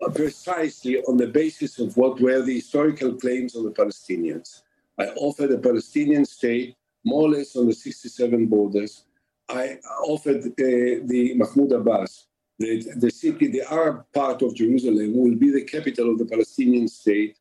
uh, 0.01 0.09
precisely 0.09 0.97
on 1.03 1.17
the 1.17 1.27
basis 1.27 1.79
of 1.79 1.95
what 1.95 2.19
were 2.19 2.41
the 2.41 2.55
historical 2.55 3.13
claims 3.13 3.55
of 3.55 3.63
the 3.63 3.71
Palestinians. 3.71 4.63
I 4.97 5.07
offered 5.15 5.51
a 5.51 5.59
Palestinian 5.59 6.25
state 6.25 6.75
more 7.05 7.23
or 7.23 7.29
less 7.29 7.55
on 7.55 7.67
the 7.67 7.73
67 7.73 8.47
borders. 8.47 9.05
I 9.49 9.77
offered 10.05 10.45
uh, 10.45 10.51
the 10.57 11.33
Mahmoud 11.35 11.71
Abbas 11.71 12.27
that 12.61 13.01
the 13.01 13.11
city, 13.11 13.51
the 13.51 13.63
Arab 13.73 13.95
part 14.13 14.41
of 14.41 14.55
Jerusalem, 14.55 15.13
will 15.13 15.37
be 15.39 15.51
the 15.51 15.65
capital 15.77 16.09
of 16.09 16.17
the 16.19 16.25
Palestinian 16.25 16.87
state 16.89 17.33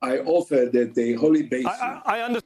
I 0.00 0.18
offer 0.18 0.66
that 0.66 0.94
the 0.94 1.16
holy 1.16 1.42
basin... 1.42 1.66
I, 2.06 2.36
I 2.36 2.40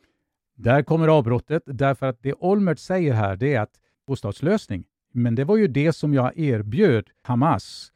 Där 0.54 0.82
kommer 0.82 1.08
avbrottet, 1.08 1.62
därför 1.66 2.06
att 2.06 2.22
det 2.22 2.34
Olmert 2.34 2.78
säger 2.78 3.12
här, 3.12 3.36
det 3.36 3.54
är 3.54 3.60
att 3.60 3.80
bostadslösning, 4.06 4.84
men 5.12 5.34
det 5.34 5.44
var 5.44 5.56
ju 5.56 5.68
det 5.68 5.92
som 5.92 6.14
jag 6.14 6.38
erbjöd 6.38 7.10
Hamas 7.22 7.92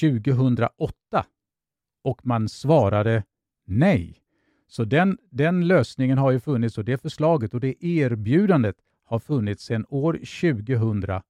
2008 0.00 0.94
och 2.02 2.26
man 2.26 2.48
svarade 2.48 3.24
nej. 3.66 4.16
Så 4.68 4.84
den, 4.84 5.18
den 5.30 5.66
lösningen 5.66 6.18
har 6.18 6.30
ju 6.30 6.40
funnits 6.40 6.78
och 6.78 6.84
det 6.84 6.98
förslaget 7.02 7.54
och 7.54 7.60
det 7.60 7.84
erbjudandet 7.84 8.76
har 9.04 9.18
funnits 9.18 9.64
sedan 9.64 9.86
år 9.88 10.12
2008. 10.12 11.22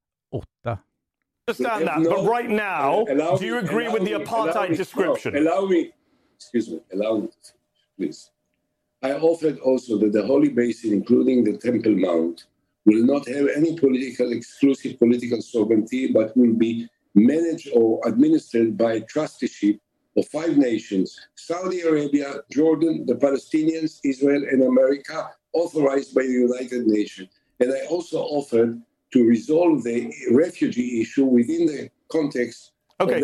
Understand 1.51 1.87
that, 1.89 2.01
no, 2.01 2.11
but 2.11 2.25
right 2.29 2.49
now, 2.49 3.05
eh, 3.05 3.37
do 3.39 3.45
you 3.45 3.59
agree 3.59 3.89
with 3.89 4.05
the 4.05 4.13
apartheid 4.13 4.77
description? 4.77 5.37
allow 5.37 5.67
me, 5.67 5.93
excuse 6.37 6.71
me, 6.71 6.81
allow 6.93 7.19
me, 7.19 7.29
please. 7.97 8.31
I 9.03 9.13
offered 9.13 9.59
also 9.61 9.99
that 9.99 10.13
the 10.13 10.27
Holy 10.27 10.51
Basin, 10.51 10.93
including 10.93 11.43
the 11.45 11.57
Temple 11.57 11.97
Mount, 11.97 12.47
will 12.85 13.05
not 13.05 13.27
have 13.29 13.49
any 13.49 13.79
political, 13.79 14.33
exclusive 14.33 14.99
political 14.99 15.41
sovereignty, 15.41 16.13
but 16.13 16.37
will 16.37 16.55
be 16.55 16.89
managed 17.15 17.69
or 17.75 18.01
administered 18.07 18.77
by 18.77 19.01
trusteeship 19.01 19.81
of 20.17 20.27
five 20.29 20.57
nations 20.57 21.19
Saudi 21.35 21.81
Arabia, 21.81 22.35
Jordan, 22.53 23.05
the 23.07 23.15
Palestinians, 23.15 24.01
Israel, 24.05 24.43
and 24.51 24.63
America, 24.63 25.31
authorized 25.53 26.15
by 26.15 26.23
the 26.23 26.33
United 26.33 26.87
Nations. 26.87 27.29
And 27.61 27.73
I 27.73 27.87
also 27.87 28.21
offered 28.21 28.81
to 29.13 29.19
resolve 29.19 29.83
the 29.83 30.11
refugee 30.31 31.01
issue 31.03 31.25
within 31.25 31.67
the 31.67 31.89
context 32.09 32.73
Okay. 33.01 33.21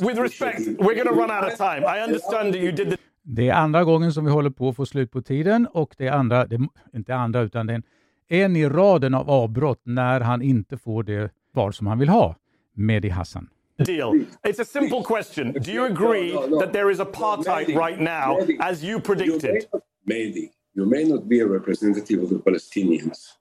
With 0.00 0.18
respect, 0.18 0.60
we're 0.78 0.94
going 0.94 1.08
to 1.08 1.14
run 1.14 1.30
out 1.30 1.52
of 1.52 1.56
time. 1.56 1.82
I 1.86 2.00
understand 2.00 2.52
that 2.54 2.60
you 2.60 2.72
did 2.72 2.90
the... 2.90 2.98
Det 3.22 3.48
är 3.48 3.54
andra 3.54 3.84
gången 3.84 4.12
som 4.12 4.24
vi 4.24 4.30
håller 4.30 4.50
på 4.50 4.68
att 4.68 4.76
få 4.76 4.86
slut 4.86 5.10
på 5.10 5.22
tiden 5.22 5.66
och 5.66 5.94
det 5.98 6.06
är 6.06 6.12
andra, 6.12 6.46
det, 6.46 6.58
inte 6.94 7.14
andra 7.14 7.40
utan 7.40 7.66
det 7.66 7.72
är 7.72 7.74
en, 7.74 7.82
en 8.28 8.56
i 8.56 8.68
raden 8.68 9.14
av 9.14 9.30
avbrott 9.30 9.80
när 9.84 10.20
han 10.20 10.42
inte 10.42 10.78
får 10.78 11.02
det 11.02 11.30
svar 11.52 11.70
som 11.70 11.86
han 11.86 11.98
vill 11.98 12.08
ha, 12.08 12.36
Mehdi 12.74 13.08
Hassan. 13.08 13.48
Deal. 13.78 14.24
It's 14.42 14.60
a 14.60 14.64
simple 14.64 15.02
question. 15.02 15.52
Do 15.52 15.70
you 15.70 15.84
agree 15.84 16.32
that 16.60 16.72
there 16.72 16.92
is 16.92 17.00
apartheid 17.00 17.68
right 17.68 18.00
now, 18.00 18.38
as 18.60 18.84
you 18.84 19.00
predicted? 19.00 19.64
Mehdi, 20.06 20.50
you 20.76 20.86
may 20.86 21.04
not 21.04 21.28
be 21.28 21.40
a 21.40 21.46
representative 21.46 22.22
of 22.22 22.28
the 22.28 22.38
Palestinians, 22.38 23.38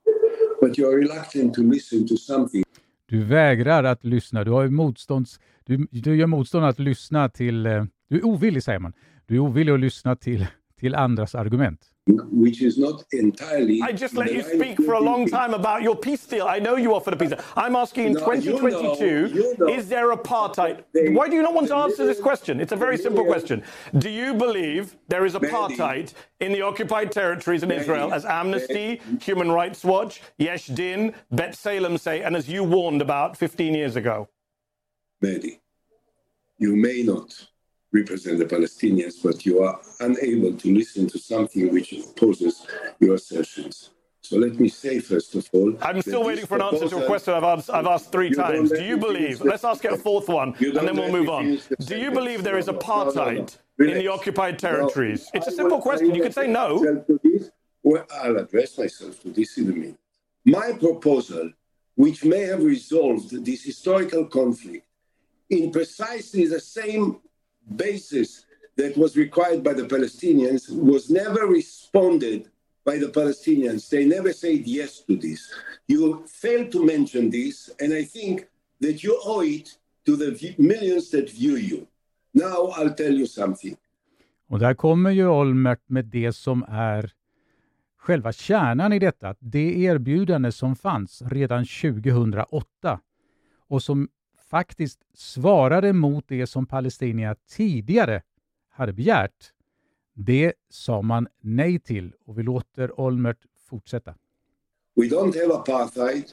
but 0.68 0.80
you 0.80 0.90
are 0.90 0.98
reluctant 0.98 1.54
to 1.54 1.62
listen 1.62 2.08
to 2.08 2.18
something. 2.18 2.64
Du 3.06 3.24
vägrar 3.24 3.84
att 3.84 4.04
lyssna. 4.04 4.44
Du 4.44 4.52
har 4.52 4.68
motstånds 4.68 5.40
du, 5.66 5.88
du 5.92 6.16
gör 6.16 6.28
motstånd 6.28 6.66
att 6.66 6.80
lyssna 6.80 7.30
till... 7.30 7.66
Eh, 7.66 7.86
du 8.08 8.18
är 8.18 8.26
ovillig, 8.26 8.64
säger 8.64 8.80
man. 8.80 8.94
Du 9.26 9.36
är 9.36 9.40
ovillig 9.40 9.74
att 9.74 9.80
lyssna 9.80 10.16
till, 10.16 10.48
till 10.80 10.96
andras 10.96 11.36
argument. 11.36 11.93
Which 12.06 12.62
is 12.62 12.78
not 12.78 13.02
entirely 13.14 13.82
I 13.82 13.94
just 13.94 14.16
let 14.16 14.34
you 14.34 14.44
speak 14.44 14.78
for 14.84 14.96
a 14.96 15.00
long 15.00 15.26
time 15.26 15.54
about 15.54 15.84
your 15.84 15.96
peace 15.96 16.26
deal. 16.26 16.48
I 16.48 16.60
know 16.60 16.76
you 16.76 16.94
offered 16.94 17.14
a 17.14 17.18
peace 17.18 17.30
deal. 17.30 17.40
I'm 17.56 17.78
asking 17.78 18.08
in 18.08 18.14
no, 18.14 18.20
2022, 18.20 19.06
you 19.06 19.12
know, 19.12 19.28
you 19.28 19.56
know, 19.58 19.70
is 19.70 19.88
there 19.88 20.14
apartheid? 20.14 20.84
Why 21.14 21.30
do 21.30 21.36
you 21.36 21.42
not 21.42 21.54
want 21.54 21.70
to 21.70 21.76
answer 21.76 22.06
this 22.06 22.20
question? 22.20 22.60
It's 22.60 22.74
a 22.74 22.76
very 22.76 22.98
simple 22.98 23.24
question. 23.24 23.64
Do 24.00 24.10
you 24.10 24.34
believe 24.34 24.98
there 25.08 25.26
is 25.26 25.34
apartheid 25.34 26.14
in 26.42 26.52
the 26.52 26.62
occupied 26.62 27.14
territories 27.14 27.64
in 27.64 27.72
Israel, 27.72 28.14
as 28.14 28.26
Amnesty, 28.26 29.00
Human 29.22 29.50
Rights 29.50 29.86
Watch, 29.86 30.22
Yesh 30.38 30.68
Din, 30.68 31.14
Bet 31.32 31.56
Salem 31.56 31.98
say, 31.98 32.22
and 32.22 32.36
as 32.36 32.50
you 32.50 32.66
warned 32.66 33.02
about 33.02 33.38
15 33.38 33.74
years 33.74 33.96
ago? 33.96 34.28
Mehdi, 35.24 35.60
you 36.58 36.76
may 36.76 37.02
not 37.02 37.48
represent 37.94 38.40
the 38.40 38.46
Palestinians, 38.46 39.22
but 39.24 39.46
you 39.46 39.64
are 39.64 39.80
unable 40.02 40.54
to 40.58 40.74
listen 40.74 41.08
to 41.08 41.20
something 41.20 41.72
which 41.72 41.94
opposes 41.94 42.66
your 43.00 43.16
assertions. 43.16 43.92
So 44.22 44.38
let 44.38 44.60
me 44.60 44.70
say, 44.70 45.00
first 45.00 45.36
of 45.36 45.48
all... 45.54 45.76
I'm 45.82 46.02
still 46.02 46.24
waiting 46.24 46.46
for 46.46 46.56
an 46.56 46.62
answer 46.62 46.88
to 46.90 47.04
a 47.04 47.06
question 47.06 47.34
I've 47.34 47.44
asked, 47.44 47.70
I've 47.70 47.86
asked 47.86 48.12
three 48.12 48.32
times. 48.32 48.72
Do 48.72 48.84
you 48.84 48.98
believe... 48.98 49.42
Let's 49.42 49.64
ask 49.64 49.84
it 49.86 49.94
a 49.94 49.98
fourth 49.98 50.28
one, 50.28 50.56
and 50.60 50.88
then 50.88 50.96
we'll 50.96 51.12
move 51.12 51.30
on. 51.30 51.60
Do 51.86 51.98
you 51.98 52.10
believe 52.10 52.44
there 52.44 52.58
is 52.58 52.68
apartheid 52.68 53.58
no, 53.78 53.86
no, 53.86 53.92
in 53.92 53.98
the 54.00 54.08
occupied 54.08 54.58
territories? 54.58 55.30
It's 55.34 55.48
a 55.48 55.52
simple 55.52 55.82
question. 55.82 56.16
You 56.16 56.24
could 56.24 56.34
say 56.34 56.48
no. 56.48 57.04
Well, 57.84 58.06
I'll 58.24 58.38
address 58.38 58.78
myself 58.78 59.22
to 59.24 59.30
this 59.30 59.58
in 59.58 59.70
a 59.70 59.74
minute. 59.74 60.00
My 60.46 60.72
proposal, 60.80 61.52
which 61.96 62.24
may 62.24 62.44
have 62.44 62.64
resolved 62.64 63.46
this 63.46 63.64
historical 63.64 64.26
conflict, 64.26 64.88
in 65.50 65.70
precisely 65.70 66.48
the 66.48 66.62
same 66.62 67.20
basis 67.76 68.46
that 68.78 68.98
was 68.98 69.16
required 69.16 69.64
by 69.64 69.74
the 69.74 69.84
Palestinians 69.84 70.70
was 70.70 71.10
never 71.10 71.48
responded 71.48 72.50
by 72.86 72.98
the 72.98 73.08
Palestinians. 73.08 73.90
They 73.90 74.06
never 74.06 74.34
said 74.34 74.68
yes 74.68 75.04
to 75.08 75.16
this. 75.16 75.40
You 75.88 76.26
failed 76.28 76.72
to 76.72 76.86
mention 76.86 77.30
this, 77.30 77.70
and 77.80 77.94
I 77.94 78.04
think 78.04 78.42
that 78.82 79.04
you 79.04 79.20
owe 79.26 79.42
it 79.42 79.70
to 80.06 80.16
the 80.16 80.56
millions 80.58 81.10
that 81.12 81.30
view 81.30 81.56
you. 81.58 81.88
Now 82.34 82.74
I'll 82.78 82.96
tell 82.96 83.14
you 83.14 83.28
something. 83.28 83.78
Och 84.48 84.60
där 84.60 84.74
kommer 84.74 85.12
ju 85.12 85.28
Olmert 85.28 85.90
med 85.90 86.06
det 86.06 86.34
som 86.34 86.66
är 86.68 87.12
själva 87.98 88.32
kärnan 88.34 88.94
i 88.94 89.00
detta. 89.00 89.36
Det 89.40 89.84
erbjudande 89.84 90.52
som 90.52 90.76
fanns 90.76 91.22
redan 91.22 91.66
2008 91.66 93.00
och 93.68 93.84
som 93.84 94.08
faktiskt 94.54 95.00
svarade 95.14 95.94
mot 95.94 96.28
det 96.28 96.48
som 96.48 96.66
palestinierna 96.66 97.36
tidigare 97.50 98.22
hade 98.70 98.94
begärt. 98.94 99.52
Det 100.14 100.54
sa 100.70 101.02
man 101.02 101.28
nej 101.42 101.80
till 101.80 102.12
och 102.26 102.40
vi 102.40 102.44
låter 102.44 103.00
Olmert 103.00 103.38
fortsätta. 103.70 104.16
We 104.96 105.06
don't 105.06 105.42
have 105.42 105.54
apartheid, 105.54 106.26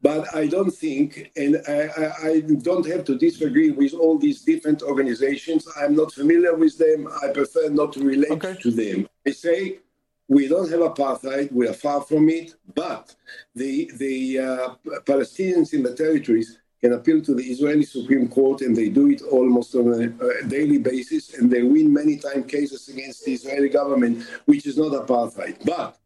but 0.00 0.24
I 0.34 0.48
don't 0.48 0.70
think, 0.70 1.16
and 1.36 1.54
I, 1.54 1.80
I, 2.02 2.30
I 2.30 2.40
don't 2.40 2.92
have 2.92 3.04
to 3.04 3.14
disagree 3.14 3.70
with 3.70 3.94
all 3.94 4.20
these 4.20 4.44
different 4.52 4.82
organizations. 4.82 5.66
I'm 5.76 5.94
not 5.94 6.14
familiar 6.14 6.56
with 6.56 6.78
them. 6.78 7.06
I 7.06 7.32
prefer 7.34 7.70
not 7.70 7.92
to 7.92 8.00
relate 8.00 8.32
okay. 8.32 8.54
to 8.62 8.70
them. 8.70 9.06
I 9.28 9.32
say 9.32 9.78
we 10.28 10.48
don't 10.48 10.70
have 10.70 10.80
apartheid. 10.80 11.52
We 11.52 11.68
are 11.68 11.74
far 11.74 12.00
from 12.00 12.28
it. 12.28 12.56
But 12.74 13.16
the 13.54 13.90
the 13.98 14.38
uh, 14.38 14.74
Palestinians 15.04 15.72
in 15.72 15.82
the 15.82 15.94
territories 15.94 16.58
appeal 16.92 17.20
to 17.22 17.34
the 17.34 17.44
Israeli 17.44 17.84
Supreme 17.84 18.28
Court, 18.28 18.60
and 18.62 18.76
they 18.76 18.88
do 18.88 19.08
it 19.10 19.22
almost 19.22 19.74
on 19.74 19.86
a, 19.92 20.42
a 20.42 20.44
daily 20.44 20.78
basis, 20.78 21.34
and 21.34 21.50
they 21.50 21.62
win 21.62 21.92
many 21.92 22.16
times 22.16 22.50
cases 22.50 22.88
against 22.88 23.24
the 23.24 23.32
Israeli 23.32 23.68
government, 23.68 24.24
which 24.46 24.66
is 24.66 24.76
not 24.76 24.92
apartheid. 24.92 25.56
But 25.64 25.98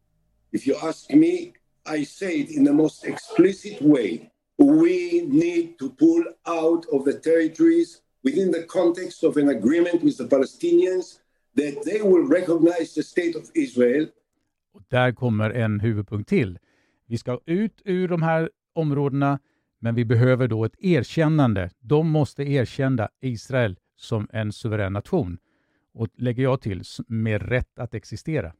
if 0.51 0.67
you 0.67 0.75
ask 0.81 1.09
me, 1.11 1.53
I 1.85 2.03
say 2.03 2.39
it 2.41 2.49
in 2.51 2.63
the 2.63 2.73
most 2.73 3.05
explicit 3.05 3.81
way. 3.81 4.31
We 4.57 5.21
need 5.21 5.79
to 5.79 5.89
pull 5.89 6.23
out 6.45 6.85
of 6.91 7.05
the 7.05 7.13
territories 7.13 8.01
within 8.23 8.51
the 8.51 8.63
context 8.63 9.23
of 9.23 9.37
an 9.37 9.49
agreement 9.49 10.03
with 10.03 10.17
the 10.17 10.27
Palestinians 10.27 11.19
that 11.55 11.83
they 11.83 12.01
will 12.01 12.27
recognize 12.27 12.93
the 12.93 13.03
state 13.03 13.35
of 13.35 13.51
Israel. 13.53 14.07
Och 14.73 14.81
där 14.87 15.11
kommer 15.11 15.49
en 15.49 15.79
huvudpunkt 15.79 16.29
till. 16.29 16.59
Vi 17.07 17.17
ska 17.17 17.39
ut 17.45 17.81
ur 17.85 18.07
de 18.07 18.21
här 18.21 18.49
områdena 18.73 19.39
Men 19.83 19.95
vi 19.95 20.05
behöver 20.05 20.47
då 20.47 20.65
ett 20.65 20.75
erkännande. 20.79 21.69
De 21.79 22.09
måste 22.09 22.43
erkänna 22.43 23.09
Israel 23.21 23.75
som 23.97 24.27
en 24.33 24.51
suverän 24.51 24.93
nation. 24.93 25.37
Och 25.93 26.07
lägger 26.17 26.43
jag 26.43 26.61
till, 26.61 26.83
med 27.07 27.49
rätt 27.49 27.79
att 27.79 27.93
existera. 27.93 28.53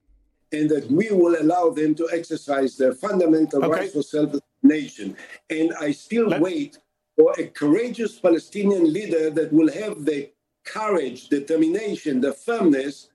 And 0.54 0.70
that 0.70 0.84
we 0.90 1.10
will 1.10 1.36
allow 1.36 1.76
them 1.76 1.96
to 1.96 2.04
exercise 2.14 2.78
their 2.78 2.94
fundamental 2.94 3.64
okay. 3.64 3.82
rights 3.82 3.94
for 3.94 4.02
self-nation. 4.02 5.16
And 5.50 5.90
I 5.90 5.94
still 5.94 6.30
Let 6.30 6.42
wait 6.42 6.78
for 7.16 7.32
a 7.40 7.48
courageous 7.54 8.22
Palestinian 8.22 8.94
leader 8.94 9.30
that 9.32 9.52
will 9.52 9.70
have 9.84 10.06
the 10.06 10.28
courage, 10.74 11.30
determination, 11.30 12.22
the 12.22 12.34
firmness 12.34 13.08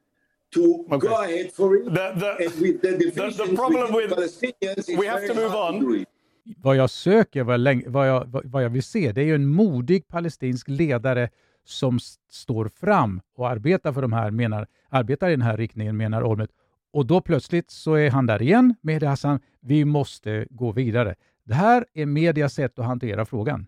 to 0.53 0.87
okay. 0.91 1.09
go 1.09 1.23
ahead 1.23 1.53
for 1.53 1.77
it. 1.77 1.85
The, 1.85 2.13
the, 2.17 2.47
and 2.47 2.61
with 2.61 2.81
the 2.81 2.93
divisions 2.93 3.37
the, 3.37 3.45
the 3.45 3.55
problem 3.55 3.93
with 3.93 4.11
Palestinians, 4.11 4.99
we 4.99 5.07
have 5.07 5.27
to 5.27 5.35
move 5.35 5.55
on 5.55 6.07
vad 6.57 6.77
jag 6.77 6.91
söker, 6.91 7.43
vad 7.43 7.61
jag, 7.61 7.83
vad, 7.87 8.09
jag, 8.09 8.41
vad 8.45 8.65
jag 8.65 8.71
vill 8.71 8.83
se, 8.83 9.13
det 9.13 9.21
är 9.21 9.25
ju 9.25 9.35
en 9.35 9.47
modig 9.47 10.09
palestinsk 10.09 10.69
ledare 10.69 11.29
som 11.65 11.99
står 12.31 12.69
fram 12.69 13.21
och 13.37 13.49
arbetar 13.49 13.93
för 13.93 14.03
de 14.03 14.13
här, 14.13 14.31
menar, 14.31 14.67
arbetar 14.89 15.29
i 15.29 15.31
den 15.31 15.43
här 15.43 15.57
riktningen, 15.57 15.97
menar 15.97 16.23
Olmet. 16.23 16.51
Och 16.93 17.07
då 17.07 17.21
plötsligt 17.21 17.71
så 17.71 17.95
är 17.95 18.11
han 18.11 18.27
där 18.27 18.43
igen, 18.43 18.75
med 18.81 19.03
Hassan. 19.03 19.41
Vi 19.61 19.85
måste 19.85 20.47
gå 20.51 20.73
vidare. 20.73 21.15
Det 21.45 21.55
här 21.55 21.87
är 21.95 22.07
medias 22.07 22.55
sätt 22.55 22.79
att 22.79 22.85
hantera 22.85 23.25
frågan. 23.25 23.67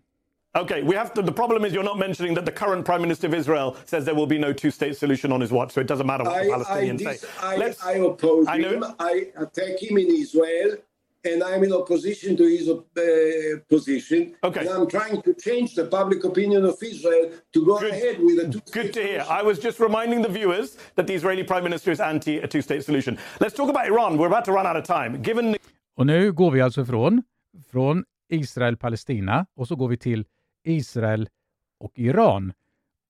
Okay, 0.61 0.81
we 0.81 0.97
have 0.97 1.13
to. 1.13 1.21
The 1.21 1.31
problem 1.31 1.63
is 1.65 1.73
you're 1.73 1.83
not 1.83 1.99
mentioning 1.99 2.35
that 2.35 2.45
the 2.45 2.51
current 2.51 2.85
Prime 2.85 3.01
Minister 3.01 3.27
of 3.27 3.35
Israel 3.35 3.75
says 3.85 4.05
there 4.05 4.15
will 4.15 4.27
be 4.27 4.39
no 4.39 4.51
two-state 4.51 4.97
solution 4.97 5.31
on 5.31 5.41
his 5.41 5.51
watch, 5.51 5.73
so 5.73 5.81
it 5.81 5.87
doesn't 5.87 6.07
matter 6.07 6.23
what 6.23 6.37
I, 6.37 6.43
the 6.43 6.51
Palestinians 6.51 7.05
I, 7.05 7.15
say. 7.15 7.27
I, 7.41 7.93
I 7.93 7.97
oppose 7.99 8.47
I 8.47 8.57
him. 8.57 8.83
I 8.99 9.27
attack 9.37 9.79
him 9.79 9.97
in 9.99 10.07
Israel. 10.07 10.77
And 11.25 11.43
I'm 11.43 11.63
in 11.63 11.73
opposition 11.73 12.37
to 12.37 12.43
his 12.43 12.69
uh, 12.69 13.59
position. 13.67 14.35
Okay. 14.43 14.61
And 14.61 14.69
I'm 14.69 14.87
trying 14.87 15.21
to 15.21 15.33
change 15.33 15.75
the 15.75 15.85
public 15.85 16.23
opinion 16.23 16.65
of 16.65 16.75
Israel 16.81 17.31
to 17.53 17.65
go 17.65 17.79
Good. 17.79 17.91
ahead 17.93 18.19
with 18.19 18.39
a 18.39 18.49
two 18.49 18.61
Good 18.71 18.93
to 18.93 19.01
hear. 19.03 19.25
I 19.29 19.41
was 19.43 19.59
just 19.59 19.79
reminding 19.79 20.21
the 20.21 20.29
viewers 20.29 20.77
that 20.95 21.07
the 21.07 21.13
Israeli 21.13 21.43
prime 21.43 21.63
minister 21.63 21.91
is 21.91 21.99
anti 21.99 22.39
a 22.39 22.47
two 22.47 22.61
state 22.61 22.83
solution. 22.85 23.17
Let's 23.39 23.55
talk 23.55 23.69
about 23.69 23.87
Iran. 23.87 24.17
We're 24.17 24.27
about 24.27 24.45
to 24.45 24.51
run 24.51 24.65
out 24.65 24.77
of 24.77 24.85
time. 24.85 25.21
Given... 25.23 25.55
Och 25.95 26.05
nu 26.05 26.31
går 26.31 26.51
vi 26.51 26.61
alltså 26.61 26.85
från, 26.85 27.23
från 27.71 28.05
Israel-Palestina 28.29 29.45
och 29.55 29.67
så 29.67 29.75
går 29.75 29.87
vi 29.87 29.97
till 29.97 30.25
Israel 30.63 31.29
och 31.79 31.91
Iran. 31.95 32.53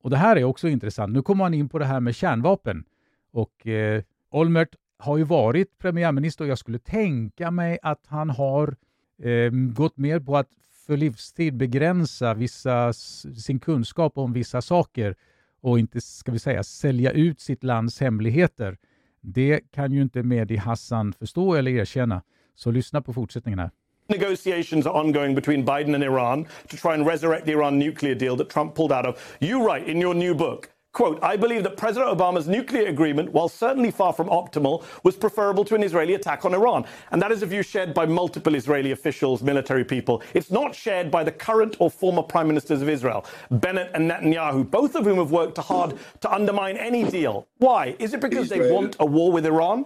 Och 0.01 0.09
det 0.09 0.17
här 0.17 0.35
är 0.35 0.43
också 0.43 0.67
intressant. 0.67 1.13
Nu 1.13 1.21
kommer 1.21 1.43
man 1.43 1.53
in 1.53 1.69
på 1.69 1.79
det 1.79 1.85
här 1.85 1.99
med 1.99 2.15
kärnvapen. 2.15 2.83
Och 3.31 3.67
eh, 3.67 4.03
Olmert 4.31 4.75
har 4.99 5.17
ju 5.17 5.23
varit 5.23 5.77
premiärminister 5.79 6.43
och 6.43 6.49
jag 6.49 6.57
skulle 6.57 6.79
tänka 6.79 7.51
mig 7.51 7.79
att 7.81 8.01
han 8.07 8.29
har 8.29 8.75
eh, 9.23 9.51
gått 9.51 9.97
med 9.97 10.25
på 10.25 10.37
att 10.37 10.47
för 10.87 10.97
livstid 10.97 11.57
begränsa 11.57 12.33
vissa, 12.33 12.93
sin 12.93 13.59
kunskap 13.59 14.17
om 14.17 14.33
vissa 14.33 14.61
saker 14.61 15.15
och 15.61 15.79
inte, 15.79 16.01
ska 16.01 16.31
vi 16.31 16.39
säga, 16.39 16.63
sälja 16.63 17.11
ut 17.11 17.39
sitt 17.39 17.63
lands 17.63 17.99
hemligheter. 17.99 18.77
Det 19.21 19.61
kan 19.71 19.91
ju 19.91 20.01
inte 20.01 20.23
Mehdi 20.23 20.55
Hassan 20.55 21.13
förstå 21.13 21.55
eller 21.55 21.71
erkänna. 21.71 22.21
Så 22.55 22.71
lyssna 22.71 23.01
på 23.01 23.13
fortsättningen 23.13 23.59
här. 23.59 23.71
Negotiations 24.07 24.85
are 24.85 25.01
ongoing 25.01 25.35
between 25.35 25.65
Biden 25.65 25.95
and 25.95 26.03
Iran 26.03 26.45
to 26.45 26.77
try 26.77 26.93
and 26.93 27.07
resurrect 27.07 27.45
the 27.45 27.51
Iran 27.51 27.79
nuclear 27.79 28.15
deal 28.15 28.37
that 28.37 28.49
Trump 28.49 28.75
pulled 28.75 28.91
out 28.91 29.05
of. 29.05 29.37
You 29.39 29.67
write 29.67 29.91
in 29.91 30.01
your 30.01 30.13
new 30.13 30.35
book 30.35 30.69
Quote, 30.91 31.23
I 31.23 31.37
believe 31.37 31.63
that 31.63 31.77
President 31.77 32.17
Obama's 32.17 32.47
nuclear 32.47 32.87
agreement, 32.87 33.31
while 33.31 33.47
certainly 33.47 33.91
far 33.91 34.11
from 34.11 34.27
optimal, 34.27 34.83
was 35.03 35.15
preferable 35.15 35.63
to 35.65 35.75
an 35.75 35.83
Israeli 35.83 36.15
attack 36.15 36.45
on 36.45 36.53
Iran. 36.53 36.83
And 37.11 37.21
that 37.21 37.31
is 37.31 37.43
a 37.43 37.45
view 37.45 37.61
shared 37.61 37.93
by 37.93 38.07
multiple 38.07 38.55
Israeli 38.55 38.91
officials, 38.91 39.43
military 39.43 39.85
people. 39.85 40.23
It's 40.33 40.49
not 40.49 40.73
shared 40.73 41.11
by 41.11 41.23
the 41.23 41.31
current 41.31 41.77
or 41.79 41.91
former 41.91 42.23
prime 42.23 42.47
ministers 42.47 42.81
of 42.81 42.89
Israel, 42.89 43.25
Bennett 43.51 43.91
and 43.93 44.09
Netanyahu, 44.09 44.69
both 44.69 44.95
of 44.95 45.05
whom 45.05 45.17
have 45.17 45.31
worked 45.31 45.59
hard 45.59 45.95
to 46.21 46.33
undermine 46.33 46.75
any 46.77 47.03
deal. 47.03 47.47
Why? 47.57 47.95
Is 47.99 48.15
it 48.15 48.21
because 48.21 48.51
Israel, 48.51 48.67
they 48.67 48.73
want 48.73 48.95
a 48.99 49.05
war 49.05 49.31
with 49.31 49.45
Iran? 49.45 49.85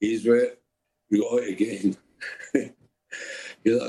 Israel, 0.00 0.50
again. 1.46 1.96
You 3.64 3.80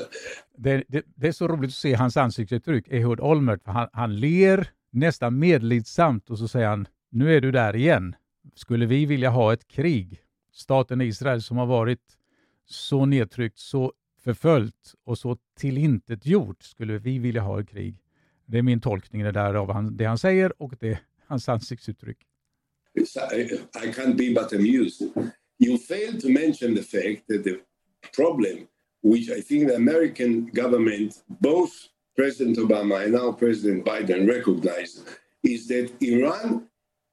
det, 0.58 0.84
det, 0.88 1.06
det, 1.16 1.28
är 1.28 1.32
så 1.32 1.48
roligt 1.48 1.70
att 1.70 1.74
se 1.76 1.94
hans 1.94 2.18
ansiktsuttryck, 2.18 2.88
Ehud 2.88 3.20
Olmert, 3.20 3.64
för 3.64 3.72
han, 3.72 3.90
han 3.94 4.20
ler 4.20 4.68
nästan 4.90 5.40
medlidsamt 5.40 6.30
och 6.30 6.38
så 6.40 6.48
säger 6.48 6.68
han, 6.68 6.88
nu 7.10 7.36
är 7.36 7.42
du 7.42 7.52
där 7.52 7.76
igen. 7.76 8.16
Skulle 8.56 8.86
vi 8.86 9.06
vilja 9.06 9.30
ha 9.30 9.54
ett 9.54 9.68
krig? 9.68 10.22
Staten 10.54 11.02
Israel 11.02 11.42
som 11.42 11.58
har 11.58 11.66
varit 11.66 12.18
så 12.66 13.06
nedtryckt, 13.06 13.58
så 13.58 13.94
förföljt 14.24 14.96
och 15.04 15.18
så 15.18 15.38
tillintetgjort, 15.60 16.64
skulle 16.64 16.98
vi 16.98 17.20
vilja 17.20 17.42
ha 17.42 17.60
ett 17.60 17.70
krig? 17.70 17.98
Det 18.46 18.58
är 18.58 18.62
min 18.62 18.82
tolkning 18.82 19.24
det 19.24 19.32
där 19.32 19.54
av 19.54 19.72
han, 19.72 19.98
det 19.98 20.06
han 20.06 20.18
säger 20.18 20.62
och 20.62 20.74
det, 20.80 21.00
hans 21.26 21.50
ansiktsuttryck. 21.50 22.18
I, 22.96 23.02
I 23.02 23.92
can't 23.92 24.16
be 24.16 24.34
but 24.34 24.54
amused. 24.54 25.08
You 25.60 25.78
failed 25.78 26.22
to 26.22 26.30
mention 26.30 26.76
the 26.76 26.84
fact 26.84 27.28
that 27.28 27.44
the 27.44 27.56
problem 28.16 28.68
which 29.02 29.30
I 29.30 29.42
think 29.42 29.70
the 29.70 29.76
American 29.76 30.50
government, 30.54 31.14
both 31.28 31.72
President 32.20 32.58
Obama 32.58 33.02
and 33.06 33.14
now 33.14 33.32
President 33.32 33.86
Biden 33.86 34.28
recognize 34.28 35.06
is 35.42 35.70
that 35.70 35.90
Iran 36.02 36.68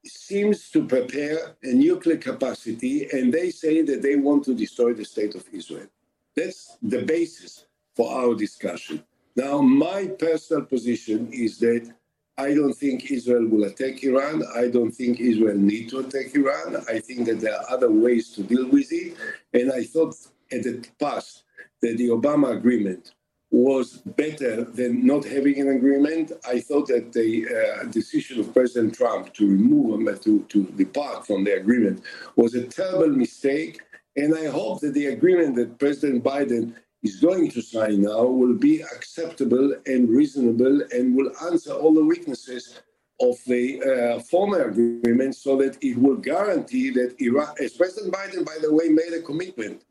seems 0.05 0.69
to 0.71 0.85
prepare 0.85 1.55
a 1.63 1.73
nuclear 1.73 2.17
capacity 2.17 3.09
and 3.13 3.33
they 3.33 3.51
say 3.51 3.83
that 3.83 4.03
they 4.03 4.17
want 4.17 4.45
to 4.47 4.53
destroy 4.53 4.95
the 4.95 5.05
state 5.05 5.37
of 5.37 5.45
Israel. 5.53 5.87
That's 6.35 6.77
the 6.83 7.03
basis 7.03 7.67
for 7.95 8.11
our 8.11 8.35
discussion. 8.35 9.05
Now, 9.37 9.61
my 9.61 10.09
personal 10.09 10.65
position 10.65 11.29
is 11.33 11.61
that 11.61 11.89
I 12.37 12.53
don't 12.55 12.75
think 12.75 13.09
Israel 13.09 13.47
will 13.47 13.63
attack 13.63 14.03
Iran. 14.03 14.43
I 14.57 14.67
don't 14.67 14.91
think 14.91 15.21
Israel 15.21 15.57
need 15.57 15.89
to 15.91 16.01
attack 16.01 16.35
Iran. 16.35 16.83
I 16.89 16.99
think 16.99 17.27
that 17.27 17.39
there 17.39 17.55
are 17.55 17.71
other 17.71 17.93
ways 17.93 18.31
to 18.33 18.43
deal 18.43 18.69
with 18.69 18.89
it. 18.91 19.17
And 19.55 19.71
I 19.71 19.85
thought 19.85 20.17
at 20.51 20.65
the 20.65 20.85
past 20.99 21.45
that 21.81 21.97
the 21.97 22.09
Obama 22.09 22.57
agreement 22.57 23.13
was 23.51 23.99
better 23.99 24.65
than 24.65 25.07
not 25.07 25.25
having 25.25 25.61
an 25.61 25.69
agreement. 25.69 26.33
I 26.47 26.61
thought 26.61 26.89
that 26.89 27.13
the 27.13 27.47
uh, 27.47 27.85
decision 27.85 28.41
of 28.41 28.53
President 28.53 28.95
Trump 28.95 29.33
to 29.35 29.47
remove 29.47 30.01
him, 30.01 30.19
to, 30.19 30.43
to 30.43 30.65
depart 30.77 31.27
from 31.27 31.45
the 31.45 31.55
agreement, 31.55 32.03
was 32.35 32.55
a 32.55 32.65
terrible 32.67 33.09
mistake. 33.09 33.81
And 34.17 34.35
I 34.35 34.47
hope 34.47 34.81
that 34.81 34.95
the 34.95 35.07
agreement 35.07 35.57
that 35.57 35.79
President 35.79 36.25
Biden 36.25 36.75
is 37.03 37.17
going 37.21 37.51
to 37.51 37.63
sign 37.63 38.03
now 38.03 38.25
will 38.25 38.55
be 38.55 38.81
acceptable 38.83 39.75
and 39.87 40.09
reasonable 40.09 40.83
and 40.91 41.15
will 41.15 41.31
answer 41.45 41.73
all 41.73 41.95
the 41.95 42.05
weaknesses 42.05 42.81
of 43.21 43.37
the 43.47 43.81
uh, 43.83 44.21
former 44.21 44.69
agreement 44.69 45.35
so 45.35 45.57
that 45.57 45.79
it 45.83 45.97
will 45.97 46.17
guarantee 46.17 46.91
that 46.91 47.15
Iran, 47.21 47.55
as 47.63 47.75
President 47.75 48.13
Biden, 48.13 48.45
by 48.45 48.59
the 48.61 48.73
way, 48.73 48.89
made 48.89 49.13
a 49.15 49.23
commitment 49.23 49.85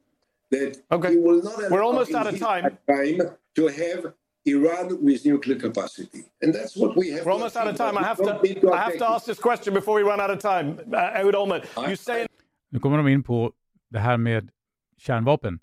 that 0.55 0.71
okay. 0.95 1.11
he 1.13 1.17
will 1.25 1.41
not 1.43 1.71
We're 1.71 1.85
almost 1.89 2.13
out 2.19 2.27
of 2.27 2.39
time. 2.39 2.63
time 2.87 3.19
to 3.57 3.63
have 3.81 4.01
Iran 4.45 4.85
with 5.01 5.25
nuclear 5.25 5.59
capacity. 5.59 6.21
And 6.43 6.53
that's 6.53 6.75
what 6.77 6.95
we 6.95 7.11
have. 7.11 7.25
We're 7.25 7.33
almost 7.33 7.55
out 7.57 7.67
of 7.67 7.75
time. 7.77 7.97
I 7.97 8.03
have 8.03 8.17
to, 8.17 8.61
to 8.61 8.73
I 8.73 8.77
have 8.77 8.97
to 8.97 9.05
ask 9.15 9.25
this 9.25 9.39
question 9.39 9.73
before 9.73 9.95
we 9.99 10.03
run 10.11 10.19
out 10.19 10.31
of 10.35 10.39
time. 10.39 10.67
Uh, 10.93 11.19
Ehud 11.19 11.35
Olmert, 11.35 11.63
you 11.87 11.95
say... 11.95 12.27
Nu 12.69 12.79
kommer 12.79 12.97
de 12.97 13.07
in 13.07 13.23
på 13.23 13.53
det 13.89 13.99
här 13.99 14.17
med 14.17 14.51
kärnvapen. 14.97 15.59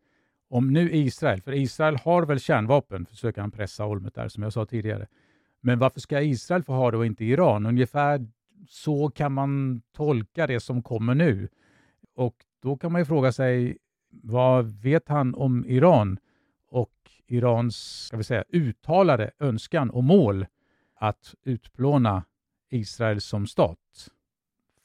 Om 0.48 0.72
nu 0.72 0.92
Israel, 0.92 1.42
för 1.42 1.52
Israel 1.52 1.96
har 1.96 2.22
väl 2.22 2.40
kärnvapen, 2.40 3.06
försöker 3.06 3.40
han 3.40 3.50
pressa 3.50 3.86
Olmert 3.86 4.14
där 4.14 4.28
som 4.28 4.42
jag 4.42 4.52
sa 4.52 4.66
tidigare. 4.66 5.06
Men 5.60 5.78
varför 5.78 6.00
ska 6.00 6.20
Israel 6.20 6.62
få 6.62 6.72
ha 6.72 6.90
det 6.90 6.96
och 6.96 7.06
inte 7.06 7.24
Iran? 7.24 7.66
Ungefär 7.66 8.26
så 8.68 9.10
kan 9.10 9.32
man 9.32 9.82
tolka 9.96 10.46
det 10.46 10.60
som 10.60 10.82
kommer 10.82 11.14
nu. 11.14 11.48
Och 12.16 12.34
då 12.62 12.76
kan 12.76 12.92
man 12.92 13.00
ju 13.00 13.04
fråga 13.04 13.32
sig, 13.32 13.78
vad 14.12 14.66
vet 14.82 15.08
han 15.08 15.34
om 15.34 15.64
Iran 15.66 16.18
och 16.68 16.90
Irans 17.26 18.04
ska 18.06 18.16
vi 18.16 18.24
säga, 18.24 18.44
uttalade 18.48 19.30
önskan 19.38 19.90
och 19.90 20.04
mål 20.04 20.46
att 20.94 21.34
utplåna 21.44 22.24
Israel 22.70 23.20
som 23.20 23.46
stat? 23.46 23.78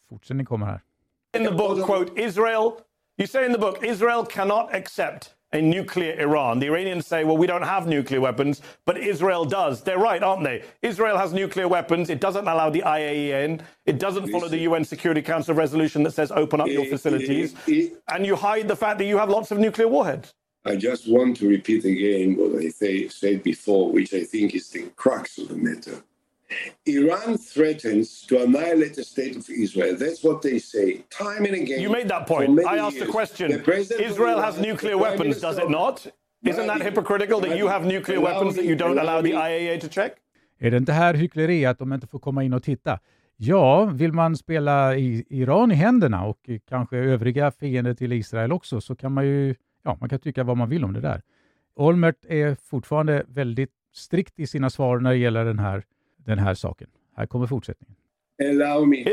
Fortsättning 0.09 0.45
kommer 0.45 0.65
här. 0.65 0.81
In 1.37 1.45
the 1.45 1.51
book, 1.51 1.85
quote, 1.85 2.21
Israel, 2.21 2.71
you 3.17 3.27
say 3.27 3.45
in 3.45 3.53
the 3.53 3.59
book, 3.59 3.83
Israel 3.83 4.25
cannot 4.29 4.69
accept 4.73 5.36
a 5.53 5.61
nuclear 5.61 6.19
Iran. 6.19 6.59
The 6.59 6.67
Iranians 6.67 7.07
say, 7.07 7.23
well, 7.23 7.37
we 7.37 7.47
don't 7.47 7.63
have 7.63 7.87
nuclear 7.87 8.19
weapons, 8.19 8.61
but 8.85 8.97
Israel 8.97 9.45
does. 9.45 9.81
They're 9.81 9.97
right, 9.97 10.21
aren't 10.21 10.43
they? 10.43 10.63
Israel 10.81 11.17
has 11.17 11.33
nuclear 11.33 11.67
weapons. 11.67 12.09
It 12.09 12.19
doesn't 12.19 12.47
allow 12.47 12.69
the 12.69 12.81
IAEA 12.81 13.45
in. 13.45 13.61
It 13.85 13.99
doesn't 13.99 14.29
follow 14.29 14.49
the 14.49 14.59
UN 14.59 14.83
Security 14.83 15.21
Council 15.21 15.55
resolution 15.55 16.03
that 16.03 16.11
says 16.11 16.31
open 16.31 16.59
up 16.59 16.67
your 16.67 16.85
facilities. 16.85 17.55
And 18.09 18.25
you 18.25 18.35
hide 18.35 18.67
the 18.67 18.75
fact 18.75 18.97
that 18.99 19.05
you 19.05 19.17
have 19.17 19.29
lots 19.29 19.51
of 19.51 19.57
nuclear 19.57 19.87
warheads. 19.87 20.33
I 20.65 20.75
just 20.75 21.09
want 21.09 21.37
to 21.37 21.47
repeat 21.47 21.85
again 21.85 22.35
what 22.35 22.61
I 22.61 22.67
say, 22.67 23.07
said 23.07 23.41
before, 23.41 23.89
which 23.89 24.13
I 24.13 24.23
think 24.23 24.53
is 24.53 24.69
the 24.69 24.83
crux 24.97 25.37
of 25.37 25.47
the 25.47 25.55
matter. 25.55 26.03
Iran 26.85 27.37
threatens 27.37 28.25
to 28.27 28.43
annihilate 28.43 28.93
the 28.95 29.03
state 29.03 29.35
of 29.35 29.49
Israel. 29.49 29.95
That's 29.97 30.23
what 30.23 30.41
they 30.41 30.59
say 30.59 31.03
time 31.09 31.45
and 31.45 31.55
again. 31.55 31.81
You 31.81 31.89
made 31.89 32.07
that 32.09 32.27
point. 32.27 32.59
I 32.59 32.77
asked 32.77 32.95
years. 32.95 33.05
the 33.05 33.11
question. 33.11 33.47
The 33.65 34.05
Israel 34.05 34.39
has 34.39 34.59
nuclear 34.59 34.97
weapons, 34.97 35.41
does 35.41 35.57
it 35.57 35.69
not? 35.69 36.07
Isn't 36.45 36.67
that 36.67 36.81
hypocritical 36.81 37.41
that 37.41 37.57
you 37.57 37.67
have 37.67 37.85
nuclear 37.85 38.21
weapons 38.21 38.55
that 38.55 38.65
you 38.65 38.75
don't 38.75 38.99
allow 38.99 39.21
the 39.21 39.31
IAEA 39.31 39.81
to 39.81 39.87
check? 39.89 40.11
Är 40.59 40.71
det 40.71 40.77
inte 40.77 40.91
här 40.91 41.13
hyckleri 41.13 41.65
att 41.65 41.79
de 41.79 41.93
inte 41.93 42.07
får 42.07 42.19
komma 42.19 42.43
in 42.43 42.53
och 42.53 42.63
titta? 42.63 42.99
Ja, 43.37 43.85
vill 43.85 44.13
man 44.13 44.37
spela 44.37 44.95
i 44.95 45.25
Iran 45.29 45.71
i 45.71 45.75
händerna 45.75 46.25
och 46.25 46.49
kanske 46.69 46.97
övriga 46.97 47.51
fiender 47.51 47.93
till 47.93 48.13
Israel 48.13 48.51
också 48.51 48.81
så 48.81 48.95
kan 48.95 49.11
man 49.11 49.25
ju, 49.25 49.55
ja, 49.83 49.97
man 49.99 50.09
kan 50.09 50.19
tycka 50.19 50.43
vad 50.43 50.57
man 50.57 50.69
vill 50.69 50.83
om 50.83 50.93
det 50.93 51.01
där. 51.01 51.21
Olmert 51.75 52.25
är 52.25 52.55
fortfarande 52.55 53.23
väldigt 53.27 53.71
strikt 53.93 54.39
i 54.39 54.47
sina 54.47 54.69
svar 54.69 54.99
när 54.99 55.09
det 55.09 55.17
gäller 55.17 55.45
den 55.45 55.59
här 55.59 55.83
den 56.27 56.39
här 56.39 56.53
saken. 56.53 56.87
Här 57.15 57.25
kommer 57.25 57.47
fortsättningen. 57.47 57.95
Allow 58.43 58.85
me 58.85 59.03
to, 59.03 59.09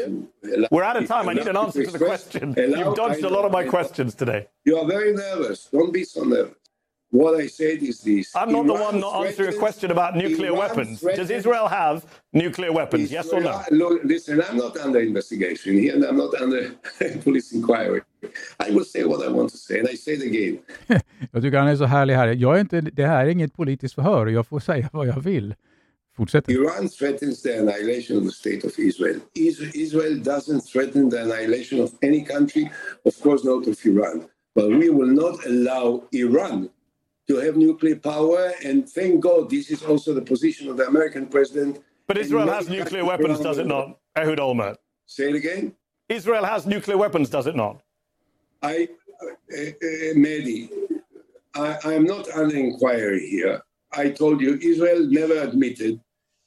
allow 0.56 0.68
We're 0.70 0.84
out 0.84 1.02
of 1.02 1.08
time. 1.08 1.28
I 1.30 1.34
need 1.34 1.48
an 1.48 1.56
answer 1.56 1.84
to 1.84 1.90
the 1.90 1.98
question. 1.98 2.54
You've 2.56 2.94
dodged 2.94 3.24
a 3.24 3.30
lot 3.30 3.44
of 3.46 3.52
my 3.52 3.64
questions 3.64 4.14
today. 4.14 4.46
You 4.64 4.78
are 4.78 4.86
very 4.86 5.12
nervous. 5.14 5.68
Don't 5.72 5.92
be 5.92 6.04
so 6.04 6.24
nervous. 6.24 6.54
What 7.10 7.40
I 7.40 7.46
said 7.46 7.82
is 7.82 8.00
this. 8.00 8.34
I'm 8.34 8.50
not 8.52 8.64
Iran 8.64 8.66
the 8.66 8.72
one 8.74 9.00
not 9.00 9.26
answering 9.26 9.54
a 9.54 9.58
question 9.58 9.90
about 9.92 10.16
nuclear 10.16 10.52
Iran 10.52 10.58
weapons. 10.58 11.00
Does 11.00 11.30
Israel 11.30 11.68
have 11.68 12.04
nuclear 12.32 12.72
weapons? 12.72 13.04
Israel, 13.04 13.24
yes 13.24 13.32
or 13.32 13.40
no? 13.40 13.62
Look, 13.70 14.04
listen, 14.04 14.42
I'm 14.42 14.56
not 14.56 14.76
under 14.76 15.00
investigation 15.00 15.78
here 15.78 15.94
and 15.94 16.04
I'm 16.04 16.16
not 16.16 16.34
under 16.42 16.72
police 17.24 17.52
inquiry. 17.52 18.00
I 18.58 18.70
will 18.70 18.84
say 18.84 19.04
what 19.04 19.20
I 19.26 19.28
want 19.28 19.50
to 19.52 19.56
say 19.56 19.78
and 19.78 19.88
I 19.88 19.96
say 19.96 20.14
it 20.14 20.22
again. 20.22 20.58
jag 21.32 21.42
tycker 21.42 21.58
han 21.58 21.68
är 21.68 21.76
så 21.76 21.84
härlig 21.84 22.14
här. 22.14 22.26
Jag 22.26 22.56
är 22.56 22.60
inte, 22.60 22.80
det 22.80 23.06
här 23.06 23.26
är 23.26 23.30
inget 23.30 23.54
politiskt 23.56 23.94
förhör. 23.94 24.26
Jag 24.26 24.46
får 24.46 24.60
säga 24.60 24.88
vad 24.92 25.06
jag 25.06 25.20
vill. 25.20 25.54
Fortsätt. 26.16 26.48
Iran 26.48 26.88
threatens 26.88 27.42
the 27.42 27.58
annihilation 27.58 28.16
of 28.16 28.24
the 28.24 28.30
state 28.30 28.62
of 28.64 28.78
Israel. 28.78 29.20
Israel 29.34 30.16
doesn't 30.18 30.60
threaten 30.60 31.08
the 31.08 31.22
annihilation 31.22 31.80
of 31.80 31.92
any 32.02 32.22
country, 32.22 32.70
of 33.04 33.20
course 33.20 33.42
not 33.44 33.66
of 33.66 33.84
Iran. 33.84 34.28
But 34.54 34.68
we 34.68 34.88
will 34.90 35.12
not 35.22 35.44
allow 35.44 36.04
Iran 36.12 36.70
to 37.28 37.36
have 37.36 37.56
nuclear 37.56 37.96
power. 37.96 38.52
And 38.64 38.88
thank 38.88 39.20
God 39.20 39.50
this 39.50 39.70
is 39.70 39.82
also 39.82 40.14
the 40.14 40.22
position 40.22 40.68
of 40.68 40.76
the 40.76 40.86
American 40.86 41.26
president. 41.26 41.82
But 42.06 42.18
Israel 42.18 42.48
has 42.48 42.68
nuclear 42.68 43.04
weapons, 43.04 43.40
does 43.40 43.58
it 43.58 43.66
not? 43.66 43.98
Ehud 44.16 44.38
Olmert. 44.38 44.76
Say 45.06 45.30
it 45.30 45.34
again. 45.34 45.74
Israel 46.08 46.44
has 46.44 46.66
nuclear 46.66 46.98
weapons, 46.98 47.28
does 47.28 47.46
it 47.46 47.56
not? 47.56 47.82
I, 48.62 48.88
uh, 49.22 49.26
uh, 49.26 50.14
Mehdi, 50.14 50.68
I, 51.56 51.78
I'm 51.84 52.04
not 52.04 52.28
under 52.28 52.56
inquiry 52.56 53.26
here. 53.28 53.62
I 53.96 54.10
told 54.10 54.40
you 54.40 54.58
Israel 54.62 55.06
never 55.06 55.40
admitted 55.40 56.00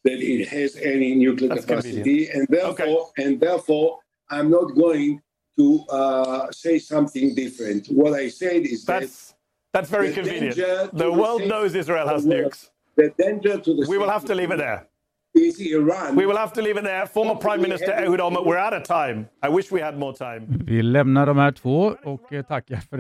that 0.04 0.20
it 0.22 0.48
has 0.48 0.76
any 0.78 1.16
nuclear 1.16 1.50
That's 1.50 1.66
capacity, 1.66 1.96
convenient. 1.96 2.34
and 2.36 2.48
therefore, 2.50 3.02
okay. 3.10 3.24
and 3.24 3.40
therefore, 3.40 4.00
I'm 4.30 4.50
not 4.50 4.76
going 4.76 5.22
to 5.58 5.86
uh, 5.90 6.52
say 6.52 6.80
something 6.80 7.36
different. 7.36 7.88
What 7.88 8.14
I 8.14 8.30
said 8.30 8.66
is 8.66 8.86
that's 8.86 9.30
that 9.30 9.38
that's 9.74 9.90
very 9.90 10.12
convenient. 10.14 10.56
The 10.94 11.12
world 11.12 11.42
knows 11.46 11.76
Israel 11.76 12.08
has 12.08 12.26
nukes. 12.26 12.70
The 12.96 13.14
danger 13.18 13.58
to 13.60 13.74
the 13.76 13.86
we 13.90 13.98
will 13.98 14.10
have 14.10 14.26
to 14.26 14.36
leave 14.36 14.52
it 14.52 14.58
there. 14.58 14.88
Is 15.36 15.60
Iran. 15.60 16.16
We 16.16 16.26
will 16.26 16.38
have 16.38 16.54
to 16.54 16.62
leave 16.62 16.78
it 16.78 16.84
there. 16.84 17.06
Former 17.06 17.36
Prime 17.36 17.62
Minister 17.62 17.92
Ehud 17.94 18.20
Olmert, 18.20 18.46
we're 18.46 18.58
out 18.58 18.74
of 18.74 18.84
time. 18.84 19.30
I 19.44 19.50
wish 19.50 19.72
we 19.72 19.80
had 19.82 19.96
more 19.98 20.14
time. 20.14 20.48
Vi 20.66 20.82
lämnar 20.82 21.26
de 21.26 21.38
här 21.38 21.52
två 21.52 21.96
och 22.04 22.34
eh, 22.34 22.44
tackar 22.44 22.78
för 22.78 22.98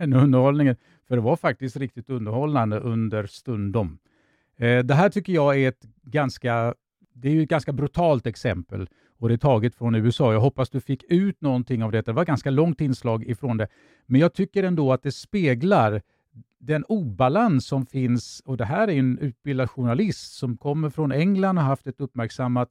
den 0.00 0.12
underhållningen. 0.12 0.76
För 1.08 1.16
det 1.16 1.22
var 1.22 1.36
faktiskt 1.36 1.76
riktigt 1.76 2.10
underhållande 2.10 2.78
under 2.78 3.26
stundom. 3.26 3.98
Eh, 4.56 4.78
det 4.78 4.94
här 4.94 5.08
tycker 5.08 5.32
jag 5.32 5.58
är 5.60 5.68
ett 5.68 5.86
ganska, 6.02 6.74
det 7.12 7.28
är 7.28 7.42
ett 7.42 7.48
ganska 7.48 7.72
brutalt 7.72 8.26
exempel 8.26 8.88
och 9.18 9.28
det 9.28 9.34
är 9.34 9.38
taget 9.38 9.74
från 9.74 9.94
USA. 9.94 10.32
Jag 10.32 10.40
hoppas 10.40 10.70
du 10.70 10.80
fick 10.80 11.04
ut 11.08 11.40
någonting 11.40 11.82
av 11.82 11.92
detta. 11.92 12.10
Det 12.10 12.14
var 12.14 12.22
ett 12.22 12.28
ganska 12.28 12.50
långt 12.50 12.80
inslag 12.80 13.24
ifrån 13.24 13.56
det. 13.56 13.68
Men 14.06 14.20
jag 14.20 14.34
tycker 14.34 14.62
ändå 14.62 14.92
att 14.92 15.02
det 15.02 15.12
speglar 15.12 16.02
den 16.58 16.84
obalans 16.84 17.66
som 17.66 17.86
finns, 17.86 18.42
och 18.44 18.56
det 18.56 18.64
här 18.64 18.88
är 18.88 18.98
en 18.98 19.18
utbildad 19.18 19.70
journalist 19.70 20.32
som 20.32 20.56
kommer 20.56 20.90
från 20.90 21.12
England 21.12 21.58
och 21.58 21.64
har 21.64 21.70
haft 21.70 21.86
ett 21.86 22.00
uppmärksammat, 22.00 22.68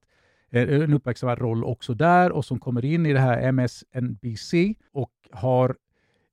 eh, 0.50 0.82
en 0.82 0.94
uppmärksammad 0.94 1.40
roll 1.40 1.64
också 1.64 1.94
där 1.94 2.32
och 2.32 2.46
som 2.46 2.60
kommer 2.60 2.86
in 2.86 3.06
i 3.06 3.14
det 3.14 3.20
här 3.20 3.42
MSNBC 3.42 4.76
och 4.92 5.12
har 5.32 5.76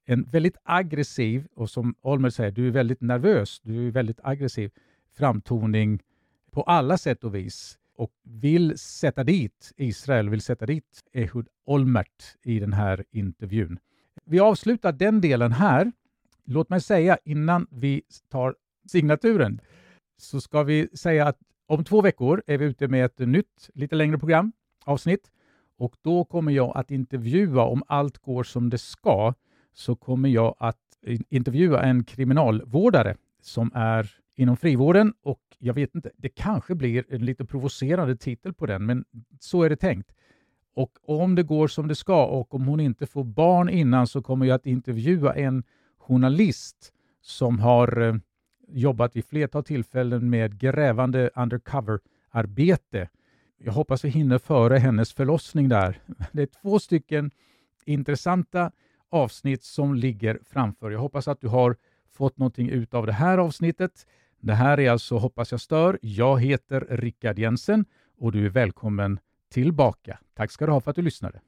en 0.06 0.24
väldigt 0.24 0.56
aggressiv, 0.62 1.46
och 1.54 1.70
som 1.70 1.94
Olmer 2.00 2.30
säger, 2.30 2.50
du 2.50 2.66
är 2.66 2.70
väldigt 2.70 3.00
nervös, 3.00 3.60
du 3.62 3.86
är 3.86 3.90
väldigt 3.90 4.20
aggressiv 4.22 4.70
framtoning 5.16 6.02
på 6.50 6.62
alla 6.62 6.98
sätt 6.98 7.24
och 7.24 7.34
vis 7.34 7.78
och 7.96 8.10
vill 8.22 8.78
sätta 8.78 9.24
dit 9.24 9.72
Israel, 9.76 10.28
vill 10.28 10.40
sätta 10.40 10.66
dit 10.66 11.04
Ehud 11.12 11.48
Olmert 11.64 12.36
i 12.42 12.58
den 12.58 12.72
här 12.72 13.04
intervjun. 13.10 13.78
Vi 14.24 14.40
avslutar 14.40 14.92
den 14.92 15.20
delen 15.20 15.52
här. 15.52 15.92
Låt 16.44 16.68
mig 16.68 16.80
säga 16.80 17.18
innan 17.24 17.66
vi 17.70 18.02
tar 18.28 18.54
signaturen 18.88 19.60
så 20.16 20.40
ska 20.40 20.62
vi 20.62 20.88
säga 20.96 21.26
att 21.26 21.38
om 21.66 21.84
två 21.84 22.00
veckor 22.02 22.42
är 22.46 22.58
vi 22.58 22.64
ute 22.64 22.88
med 22.88 23.04
ett 23.04 23.18
nytt, 23.18 23.70
lite 23.74 23.96
längre 23.96 24.18
program, 24.18 24.52
avsnitt 24.84 25.30
och 25.78 25.96
då 26.02 26.24
kommer 26.24 26.52
jag 26.52 26.76
att 26.76 26.90
intervjua, 26.90 27.62
om 27.62 27.82
allt 27.86 28.18
går 28.18 28.42
som 28.42 28.70
det 28.70 28.78
ska, 28.78 29.34
så 29.76 29.96
kommer 29.96 30.28
jag 30.28 30.54
att 30.58 30.76
intervjua 31.28 31.82
en 31.82 32.04
kriminalvårdare 32.04 33.16
som 33.42 33.70
är 33.74 34.10
inom 34.34 34.56
frivården 34.56 35.14
och 35.22 35.40
jag 35.58 35.74
vet 35.74 35.94
inte, 35.94 36.10
det 36.16 36.28
kanske 36.28 36.74
blir 36.74 37.04
en 37.08 37.24
lite 37.24 37.44
provocerande 37.44 38.16
titel 38.16 38.54
på 38.54 38.66
den, 38.66 38.86
men 38.86 39.04
så 39.40 39.62
är 39.62 39.70
det 39.70 39.76
tänkt. 39.76 40.12
Och 40.74 40.98
om 41.02 41.34
det 41.34 41.42
går 41.42 41.68
som 41.68 41.88
det 41.88 41.94
ska 41.94 42.24
och 42.24 42.54
om 42.54 42.66
hon 42.66 42.80
inte 42.80 43.06
får 43.06 43.24
barn 43.24 43.68
innan 43.68 44.06
så 44.06 44.22
kommer 44.22 44.46
jag 44.46 44.54
att 44.54 44.66
intervjua 44.66 45.34
en 45.34 45.64
journalist 45.98 46.92
som 47.20 47.58
har 47.58 48.00
eh, 48.00 48.14
jobbat 48.68 49.16
vid 49.16 49.24
flertal 49.24 49.64
tillfällen 49.64 50.30
med 50.30 50.58
grävande 50.58 51.30
undercover-arbete. 51.34 53.08
Jag 53.58 53.72
hoppas 53.72 54.04
vi 54.04 54.08
hinner 54.08 54.38
före 54.38 54.78
hennes 54.78 55.12
förlossning 55.12 55.68
där. 55.68 56.00
Det 56.32 56.42
är 56.42 56.48
två 56.62 56.78
stycken 56.78 57.30
intressanta 57.84 58.72
avsnitt 59.10 59.62
som 59.62 59.94
ligger 59.94 60.38
framför. 60.44 60.90
Jag 60.90 61.00
hoppas 61.00 61.28
att 61.28 61.40
du 61.40 61.48
har 61.48 61.76
fått 62.12 62.38
någonting 62.38 62.68
ut 62.70 62.94
av 62.94 63.06
det 63.06 63.12
här 63.12 63.38
avsnittet. 63.38 64.06
Det 64.40 64.54
här 64.54 64.80
är 64.80 64.90
alltså 64.90 65.18
Hoppas 65.18 65.50
jag 65.50 65.60
stör. 65.60 65.98
Jag 66.02 66.40
heter 66.40 66.86
Rickard 66.90 67.38
Jensen 67.38 67.84
och 68.18 68.32
du 68.32 68.46
är 68.46 68.50
välkommen 68.50 69.18
tillbaka. 69.52 70.18
Tack 70.34 70.50
ska 70.50 70.66
du 70.66 70.72
ha 70.72 70.80
för 70.80 70.90
att 70.90 70.96
du 70.96 71.02
lyssnade. 71.02 71.40